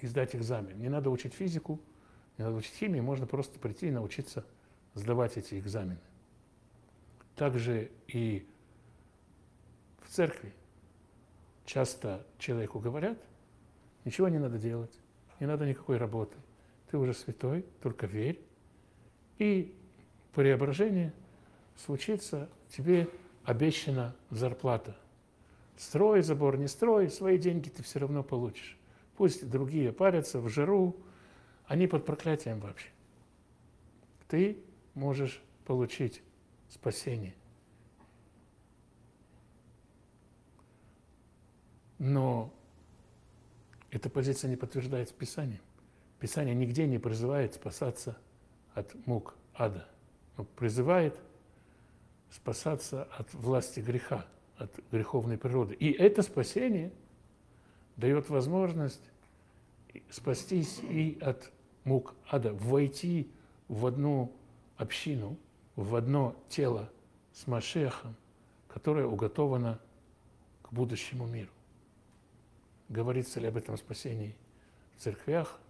и 0.00 0.06
сдать 0.06 0.34
экзамен. 0.34 0.78
Не 0.78 0.88
надо 0.88 1.10
учить 1.10 1.34
физику, 1.34 1.80
не 2.38 2.44
надо 2.44 2.56
учить 2.56 2.74
химию, 2.74 3.02
можно 3.02 3.26
просто 3.26 3.58
прийти 3.58 3.88
и 3.88 3.90
научиться 3.90 4.46
сдавать 4.94 5.36
эти 5.36 5.58
экзамены. 5.58 6.00
Также 7.38 7.90
и 8.08 8.46
в 10.02 10.10
церкви 10.10 10.52
часто 11.64 12.26
человеку 12.38 12.78
говорят, 12.78 13.18
ничего 14.04 14.28
не 14.28 14.38
надо 14.38 14.58
делать, 14.58 14.92
не 15.40 15.46
надо 15.46 15.66
никакой 15.66 15.96
работы. 15.96 16.36
Ты 16.90 16.98
уже 16.98 17.14
святой, 17.14 17.64
только 17.80 18.06
верь. 18.06 18.40
И 19.38 19.74
преображение 20.34 21.12
случится, 21.76 22.48
тебе 22.68 23.08
обещана 23.44 24.14
зарплата– 24.30 24.96
Строй 25.78 26.22
забор, 26.22 26.58
не 26.58 26.66
строй, 26.66 27.08
свои 27.08 27.38
деньги 27.38 27.68
ты 27.68 27.84
все 27.84 28.00
равно 28.00 28.24
получишь. 28.24 28.76
Пусть 29.16 29.48
другие 29.48 29.92
парятся 29.92 30.40
в 30.40 30.48
жару, 30.48 30.96
они 31.66 31.86
под 31.86 32.04
проклятием 32.04 32.58
вообще. 32.58 32.88
Ты 34.26 34.58
можешь 34.94 35.40
получить 35.66 36.20
спасение. 36.68 37.34
Но 41.98 42.52
эта 43.90 44.08
позиция 44.08 44.48
не 44.48 44.56
подтверждается 44.56 45.14
Писанием. 45.14 45.60
Писание 46.20 46.54
нигде 46.54 46.86
не 46.86 46.98
призывает 46.98 47.54
спасаться 47.54 48.16
от 48.74 48.94
мук 49.06 49.36
ада, 49.54 49.88
но 50.36 50.44
призывает 50.44 51.18
спасаться 52.30 53.04
от 53.04 53.32
власти 53.34 53.80
греха 53.80 54.26
от 54.56 54.74
греховной 54.90 55.38
природы. 55.38 55.74
И 55.74 55.90
это 55.92 56.22
спасение 56.22 56.92
дает 57.96 58.28
возможность 58.28 59.10
спастись 60.10 60.80
и 60.82 61.18
от 61.20 61.50
мук 61.84 62.14
ада, 62.28 62.52
войти 62.52 63.30
в 63.68 63.86
одну 63.86 64.32
общину, 64.76 65.36
в 65.82 65.94
одно 65.94 66.34
тело 66.48 66.90
с 67.32 67.46
Машехом, 67.46 68.16
которое 68.66 69.06
уготовано 69.06 69.78
к 70.62 70.72
будущему 70.72 71.24
миру. 71.24 71.52
Говорится 72.88 73.38
ли 73.38 73.46
об 73.46 73.56
этом 73.56 73.76
спасении 73.76 74.34
в 74.96 75.00
церквях? 75.00 75.60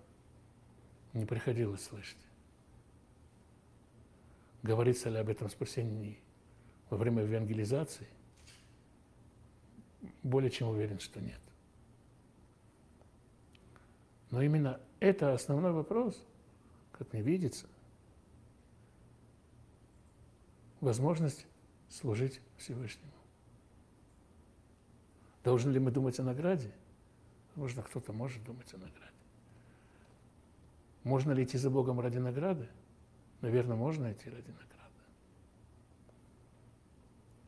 Не 1.12 1.26
приходилось 1.26 1.84
слышать. 1.84 2.16
Говорится 4.62 5.10
ли 5.10 5.18
об 5.18 5.28
этом 5.28 5.50
спасении 5.50 6.18
во 6.88 6.96
время 6.96 7.22
евангелизации? 7.24 8.08
более 10.22 10.50
чем 10.50 10.68
уверен, 10.68 11.00
что 11.00 11.20
нет. 11.20 11.40
Но 14.30 14.40
именно 14.40 14.80
это 15.00 15.34
основной 15.34 15.72
вопрос, 15.72 16.22
как 16.92 17.12
мне 17.12 17.20
видится, 17.20 17.66
возможность 20.80 21.46
служить 21.88 22.40
Всевышнему. 22.56 23.12
Должны 25.44 25.70
ли 25.70 25.78
мы 25.78 25.90
думать 25.90 26.18
о 26.18 26.22
награде? 26.22 26.72
Можно 27.54 27.82
кто-то 27.82 28.12
может 28.12 28.42
думать 28.44 28.72
о 28.74 28.76
награде. 28.76 29.12
Можно 31.04 31.32
ли 31.32 31.44
идти 31.44 31.58
за 31.58 31.70
Богом 31.70 32.00
ради 32.00 32.18
награды? 32.18 32.68
Наверное, 33.40 33.76
можно 33.76 34.12
идти 34.12 34.28
ради 34.28 34.50
награды. 34.50 34.68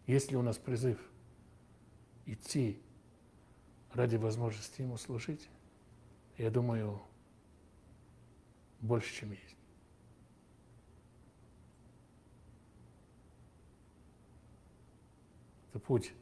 Есть 0.06 0.30
ли 0.30 0.36
у 0.36 0.42
нас 0.42 0.56
призыв 0.56 0.98
идти 2.26 2.80
ради 3.92 4.16
возможности 4.16 4.82
ему 4.82 4.96
служить, 4.96 5.48
я 6.38 6.50
думаю, 6.50 7.00
больше, 8.80 9.12
чем 9.12 9.32
есть. 9.32 9.49
Это 15.70 15.78
путь, 15.78 16.12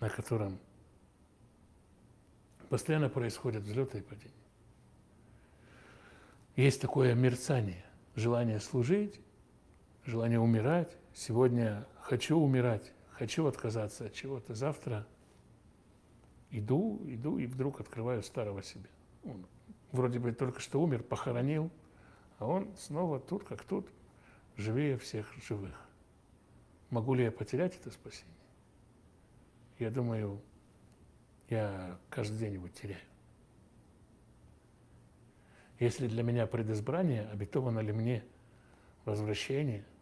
на 0.00 0.08
котором 0.08 0.58
постоянно 2.70 3.10
происходят 3.10 3.64
взлеты 3.64 3.98
и 3.98 4.00
падения. 4.00 4.32
Есть 6.56 6.80
такое 6.80 7.14
мерцание, 7.14 7.84
желание 8.14 8.58
служить, 8.60 9.20
желание 10.06 10.40
умирать. 10.40 10.96
Сегодня 11.12 11.86
хочу 12.00 12.38
умирать, 12.38 12.92
хочу 13.10 13.44
отказаться 13.46 14.06
от 14.06 14.14
чего-то, 14.14 14.54
завтра 14.54 15.06
иду, 16.50 16.98
иду 17.04 17.36
и 17.36 17.46
вдруг 17.46 17.80
открываю 17.80 18.22
старого 18.22 18.62
себя. 18.62 18.88
Он 19.22 19.46
вроде 19.92 20.18
бы 20.18 20.32
только 20.32 20.60
что 20.60 20.80
умер, 20.80 21.02
похоронил, 21.02 21.70
а 22.38 22.46
он 22.46 22.74
снова 22.78 23.20
тут, 23.20 23.44
как 23.44 23.64
тут, 23.64 23.86
живее 24.56 24.96
всех 24.96 25.30
живых. 25.46 25.89
Могу 26.90 27.14
ли 27.14 27.24
я 27.24 27.32
потерять 27.32 27.76
это 27.76 27.90
спасение? 27.90 28.34
Я 29.78 29.90
думаю, 29.90 30.40
я 31.48 31.98
каждый 32.10 32.38
день 32.38 32.54
его 32.54 32.68
теряю. 32.68 33.00
Если 35.78 36.08
для 36.08 36.22
меня 36.22 36.46
предизбрание, 36.46 37.28
обетовано 37.30 37.78
ли 37.80 37.92
мне 37.92 38.22
возвращение– 39.04 39.84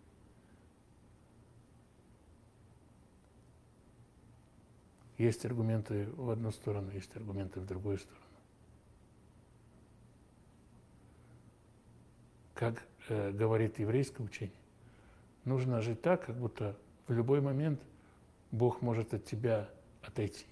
Есть 5.18 5.44
аргументы 5.44 6.08
в 6.12 6.30
одну 6.30 6.52
сторону, 6.52 6.92
есть 6.92 7.14
аргументы 7.16 7.58
в 7.58 7.66
другую 7.66 7.98
сторону. 7.98 8.24
Как 12.54 12.84
э, 13.08 13.32
говорит 13.32 13.80
еврейское 13.80 14.22
учение, 14.22 14.56
нужно 15.48 15.80
жить 15.80 16.02
так, 16.02 16.26
как 16.26 16.36
будто 16.36 16.76
в 17.08 17.12
любой 17.12 17.40
момент 17.40 17.80
Бог 18.50 18.82
может 18.82 19.14
от 19.14 19.24
тебя 19.24 19.68
отойти. 20.02 20.46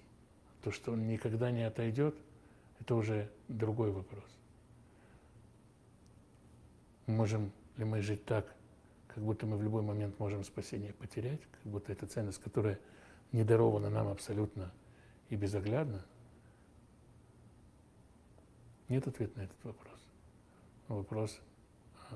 То, 0.63 0.71
что 0.71 0.91
Он 0.91 1.07
никогда 1.07 1.51
не 1.51 1.63
отойдет, 1.63 2.15
это 2.79 2.95
уже 2.95 3.29
другой 3.47 3.91
вопрос. 3.91 4.25
Можем 7.05 7.51
ли 7.77 7.85
мы 7.85 8.01
жить 8.01 8.25
так, 8.25 8.53
как 9.07 9.23
будто 9.23 9.45
мы 9.45 9.57
в 9.57 9.63
любой 9.63 9.81
момент 9.81 10.19
можем 10.19 10.43
спасение 10.43 10.93
потерять, 10.93 11.41
как 11.51 11.71
будто 11.71 11.91
это 11.91 12.05
ценность, 12.05 12.41
которая 12.41 12.79
не 13.31 13.43
даровано 13.43 13.89
нам 13.89 14.07
абсолютно 14.07 14.71
и 15.29 15.35
безоглядно? 15.35 16.03
Нет 18.89 19.07
ответа 19.07 19.39
на 19.39 19.43
этот 19.43 19.63
вопрос. 19.63 19.99
Вопрос 20.87 21.39
э, 22.11 22.15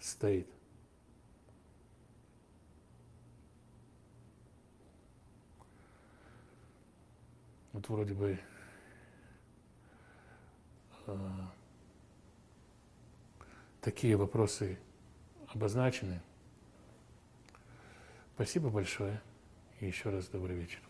стоит. 0.00 0.48
Вот 7.76 7.90
вроде 7.90 8.14
бы 8.14 8.38
э, 11.06 11.16
такие 13.82 14.16
вопросы 14.16 14.78
обозначены. 15.48 16.22
Спасибо 18.34 18.70
большое. 18.70 19.20
И 19.80 19.86
еще 19.88 20.08
раз 20.08 20.28
добрый 20.28 20.56
вечер. 20.56 20.85